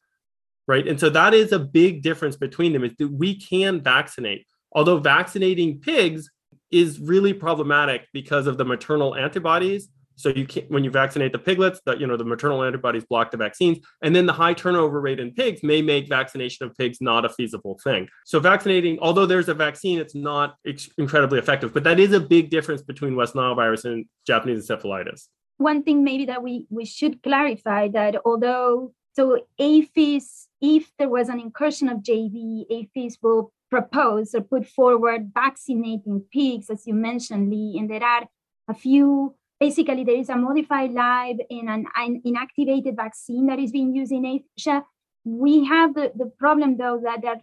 right? 0.67 0.87
And 0.87 0.99
so 0.99 1.09
that 1.11 1.35
is 1.35 1.53
a 1.53 1.59
big 1.59 2.03
difference 2.03 2.37
between 2.37 2.73
them 2.73 2.85
is 2.85 2.93
that 2.99 3.13
we 3.13 3.37
can 3.37 3.81
vaccinate. 3.81 4.47
Although 4.73 4.99
vaccinating 4.99 5.81
pigs 5.81 6.31
is 6.71 6.99
really 6.99 7.33
problematic 7.33 8.09
because 8.13 8.47
of 8.47 8.59
the 8.59 8.65
maternal 8.65 9.15
antibodies. 9.15 9.89
So 10.17 10.31
you 10.31 10.47
can't 10.47 10.71
when 10.71 10.83
you 10.83 10.91
vaccinate 10.91 11.33
the 11.33 11.39
piglets, 11.39 11.81
that 11.87 12.01
you 12.01 12.07
know 12.07 12.17
the 12.17 12.25
maternal 12.25 12.63
antibodies 12.63 13.05
block 13.05 13.31
the 13.31 13.37
vaccines, 13.37 13.79
and 14.03 14.17
then 14.17 14.27
the 14.27 14.33
high 14.33 14.55
turnover 14.55 15.01
rate 15.01 15.21
in 15.21 15.33
pigs 15.33 15.63
may 15.63 15.83
make 15.83 16.09
vaccination 16.09 16.67
of 16.67 16.77
pigs 16.77 16.99
not 17.01 17.25
a 17.25 17.29
feasible 17.29 17.79
thing. 17.85 18.09
So 18.25 18.41
vaccinating, 18.41 18.99
although 19.01 19.27
there's 19.27 19.49
a 19.49 19.55
vaccine, 19.55 19.99
it's 19.99 20.15
not 20.15 20.57
ex- 20.67 20.91
incredibly 20.99 21.39
effective. 21.39 21.73
But 21.75 21.85
that 21.85 22.01
is 22.01 22.13
a 22.13 22.21
big 22.21 22.51
difference 22.51 22.83
between 22.83 23.15
West 23.15 23.35
Nile 23.35 23.55
virus 23.55 23.85
and 23.85 24.07
Japanese 24.27 24.69
encephalitis. 24.69 25.29
One 25.59 25.83
thing 25.83 26.05
maybe 26.05 26.27
that 26.27 26.43
we 26.43 26.67
we 26.71 26.85
should 26.85 27.23
clarify 27.23 27.89
that 27.89 28.17
although 28.25 28.93
so 29.17 29.41
APHIS, 29.59 30.49
if 30.61 30.93
there 30.99 31.09
was 31.09 31.31
an 31.31 31.41
incursion 31.41 31.89
of 31.89 32.03
JEV, 32.03 32.67
APHIS 32.71 33.17
will 33.23 33.51
propose 33.71 34.35
or 34.35 34.43
put 34.43 34.67
forward 34.67 35.31
vaccinating 35.33 36.23
pigs, 36.31 36.69
as 36.69 36.87
you 36.87 36.93
mentioned, 36.93 37.49
Lee, 37.51 37.77
and 37.79 37.91
there 37.91 38.05
are 38.05 38.27
a 38.69 38.75
few. 38.75 39.35
Basically, 39.59 40.05
there 40.05 40.19
is 40.19 40.29
a 40.29 40.37
modified 40.37 40.93
live 40.93 41.37
and 41.49 41.69
an, 41.69 41.87
an 41.97 42.23
inactivated 42.27 42.97
vaccine 42.97 43.47
that 43.47 43.59
is 43.59 43.73
being 43.73 43.95
used 43.95 44.13
in 44.13 44.43
Asia. 44.59 44.85
We 45.25 45.65
have 45.65 45.95
the, 45.95 46.13
the 46.15 46.31
problem, 46.39 46.77
though, 46.77 47.01
that 47.03 47.23
there 47.23 47.33
are 47.33 47.41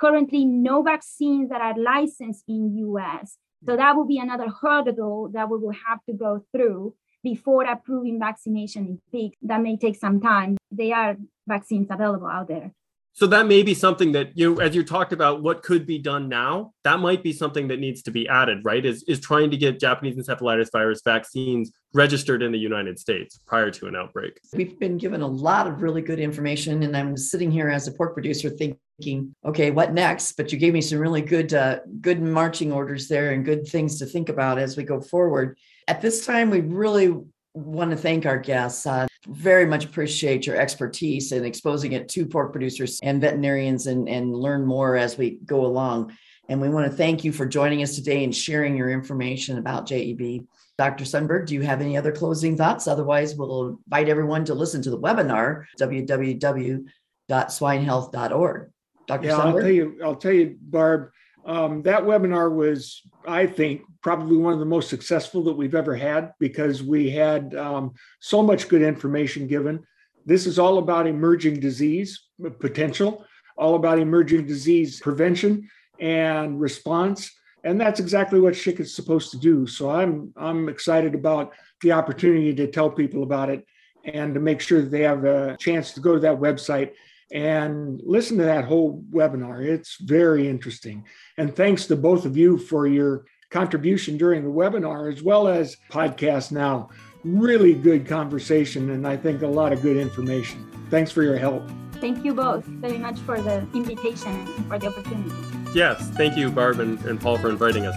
currently 0.00 0.44
no 0.44 0.82
vaccines 0.82 1.50
that 1.50 1.60
are 1.60 1.76
licensed 1.76 2.44
in 2.48 2.76
US. 2.76 3.36
So 3.66 3.76
that 3.76 3.94
will 3.94 4.06
be 4.06 4.18
another 4.18 4.48
hurdle 4.48 5.30
that 5.34 5.50
we 5.50 5.58
will 5.58 5.74
have 5.88 5.98
to 6.06 6.14
go 6.14 6.44
through 6.52 6.94
before 7.22 7.64
approving 7.64 8.18
vaccination 8.18 8.86
in 8.86 9.00
pigs. 9.12 9.36
That 9.42 9.60
may 9.60 9.76
take 9.76 9.96
some 9.96 10.20
time. 10.20 10.56
There 10.70 10.94
are 10.94 11.16
vaccines 11.46 11.88
available 11.90 12.26
out 12.26 12.48
there. 12.48 12.72
So 13.12 13.26
that 13.26 13.46
may 13.46 13.62
be 13.62 13.74
something 13.74 14.12
that 14.12 14.36
you, 14.36 14.60
as 14.60 14.74
you 14.74 14.84
talked 14.84 15.12
about, 15.12 15.42
what 15.42 15.62
could 15.62 15.84
be 15.84 15.98
done 15.98 16.28
now. 16.28 16.72
That 16.84 17.00
might 17.00 17.22
be 17.22 17.32
something 17.32 17.68
that 17.68 17.78
needs 17.78 18.02
to 18.02 18.10
be 18.10 18.28
added, 18.28 18.60
right? 18.64 18.84
Is 18.84 19.02
is 19.04 19.20
trying 19.20 19.50
to 19.50 19.56
get 19.56 19.80
Japanese 19.80 20.16
encephalitis 20.16 20.70
virus 20.72 21.00
vaccines 21.04 21.72
registered 21.92 22.42
in 22.42 22.52
the 22.52 22.58
United 22.58 22.98
States 22.98 23.40
prior 23.46 23.70
to 23.72 23.86
an 23.86 23.96
outbreak. 23.96 24.40
We've 24.54 24.78
been 24.78 24.96
given 24.96 25.22
a 25.22 25.26
lot 25.26 25.66
of 25.66 25.82
really 25.82 26.02
good 26.02 26.20
information, 26.20 26.82
and 26.82 26.96
I'm 26.96 27.16
sitting 27.16 27.50
here 27.50 27.68
as 27.68 27.88
a 27.88 27.92
pork 27.92 28.14
producer 28.14 28.48
thinking, 28.48 29.34
okay, 29.44 29.70
what 29.70 29.92
next? 29.92 30.32
But 30.36 30.52
you 30.52 30.58
gave 30.58 30.72
me 30.72 30.80
some 30.80 30.98
really 30.98 31.22
good, 31.22 31.52
uh, 31.52 31.80
good 32.00 32.22
marching 32.22 32.72
orders 32.72 33.08
there 33.08 33.32
and 33.32 33.44
good 33.44 33.66
things 33.66 33.98
to 33.98 34.06
think 34.06 34.28
about 34.28 34.58
as 34.58 34.76
we 34.76 34.84
go 34.84 35.00
forward. 35.00 35.58
At 35.88 36.00
this 36.00 36.24
time, 36.24 36.48
we 36.48 36.60
really 36.60 37.14
want 37.54 37.90
to 37.90 37.96
thank 37.96 38.26
our 38.26 38.38
guests. 38.38 38.86
Uh, 38.86 39.08
very 39.26 39.66
much 39.66 39.84
appreciate 39.84 40.46
your 40.46 40.56
expertise 40.56 41.32
in 41.32 41.44
exposing 41.44 41.92
it 41.92 42.08
to 42.08 42.24
pork 42.26 42.52
producers 42.52 42.98
and 43.02 43.20
veterinarians 43.20 43.86
and, 43.86 44.08
and 44.08 44.34
learn 44.34 44.64
more 44.64 44.96
as 44.96 45.18
we 45.18 45.38
go 45.44 45.66
along. 45.66 46.16
And 46.48 46.60
we 46.60 46.68
want 46.68 46.90
to 46.90 46.96
thank 46.96 47.22
you 47.22 47.30
for 47.32 47.46
joining 47.46 47.80
us 47.82 47.94
today 47.94 48.24
and 48.24 48.34
sharing 48.34 48.76
your 48.76 48.90
information 48.90 49.58
about 49.58 49.86
JEV. 49.86 50.44
Dr. 50.78 51.04
Sundberg, 51.04 51.46
do 51.46 51.54
you 51.54 51.62
have 51.62 51.80
any 51.80 51.96
other 51.96 52.10
closing 52.10 52.56
thoughts? 52.56 52.88
Otherwise, 52.88 53.36
we'll 53.36 53.78
invite 53.86 54.08
everyone 54.08 54.44
to 54.46 54.54
listen 54.54 54.82
to 54.82 54.90
the 54.90 54.98
webinar, 54.98 55.66
www.swinehealth.org. 55.78 58.70
Dr. 59.06 59.26
Yeah, 59.26 59.38
Sundberg? 59.38 59.44
I'll 59.44 59.60
tell 59.60 59.70
you, 59.70 60.00
I'll 60.02 60.16
tell 60.16 60.32
you, 60.32 60.56
Barb, 60.60 61.10
um, 61.44 61.82
that 61.82 62.02
webinar 62.02 62.52
was, 62.52 63.02
I 63.26 63.46
think, 63.46 63.82
probably 64.02 64.36
one 64.36 64.52
of 64.52 64.58
the 64.58 64.64
most 64.64 64.88
successful 64.88 65.42
that 65.44 65.56
we've 65.56 65.74
ever 65.74 65.94
had 65.94 66.32
because 66.38 66.82
we 66.82 67.10
had 67.10 67.54
um, 67.54 67.92
so 68.20 68.42
much 68.42 68.68
good 68.68 68.82
information 68.82 69.46
given. 69.46 69.84
This 70.26 70.46
is 70.46 70.58
all 70.58 70.78
about 70.78 71.06
emerging 71.06 71.60
disease 71.60 72.26
potential, 72.58 73.24
all 73.56 73.74
about 73.74 73.98
emerging 73.98 74.46
disease 74.46 75.00
prevention 75.00 75.68
and 75.98 76.60
response. 76.60 77.30
And 77.64 77.78
that's 77.78 78.00
exactly 78.00 78.40
what 78.40 78.56
SHIC 78.56 78.80
is 78.80 78.94
supposed 78.94 79.30
to 79.32 79.38
do. 79.38 79.66
So 79.66 79.90
I'm 79.90 80.32
I'm 80.36 80.68
excited 80.68 81.14
about 81.14 81.52
the 81.82 81.92
opportunity 81.92 82.54
to 82.54 82.66
tell 82.66 82.90
people 82.90 83.22
about 83.22 83.50
it 83.50 83.66
and 84.04 84.32
to 84.32 84.40
make 84.40 84.60
sure 84.60 84.80
that 84.80 84.90
they 84.90 85.02
have 85.02 85.24
a 85.24 85.56
chance 85.58 85.92
to 85.92 86.00
go 86.00 86.14
to 86.14 86.20
that 86.20 86.40
website 86.40 86.92
and 87.32 88.00
listen 88.02 88.38
to 88.38 88.44
that 88.44 88.64
whole 88.64 89.04
webinar. 89.12 89.64
It's 89.64 89.96
very 90.00 90.48
interesting. 90.48 91.04
And 91.36 91.54
thanks 91.54 91.86
to 91.86 91.96
both 91.96 92.24
of 92.24 92.36
you 92.36 92.58
for 92.58 92.86
your 92.86 93.24
contribution 93.50 94.16
during 94.16 94.42
the 94.42 94.50
webinar 94.50 95.12
as 95.12 95.22
well 95.22 95.48
as 95.48 95.76
podcast 95.90 96.52
now. 96.52 96.88
Really 97.24 97.74
good 97.74 98.06
conversation 98.06 98.90
and 98.90 99.06
I 99.06 99.16
think 99.16 99.42
a 99.42 99.46
lot 99.46 99.72
of 99.72 99.82
good 99.82 99.96
information. 99.96 100.70
Thanks 100.88 101.10
for 101.10 101.22
your 101.22 101.36
help. 101.36 101.62
Thank 102.00 102.24
you 102.24 102.32
both 102.32 102.64
very 102.64 102.96
much 102.96 103.18
for 103.20 103.40
the 103.40 103.66
invitation 103.74 104.32
and 104.32 104.66
for 104.66 104.78
the 104.78 104.86
opportunity. 104.86 105.34
Yes, 105.74 106.08
thank 106.16 106.36
you, 106.36 106.50
Barb 106.50 106.80
and, 106.80 106.98
and 107.04 107.20
Paul, 107.20 107.36
for 107.38 107.50
inviting 107.50 107.86
us. 107.86 107.94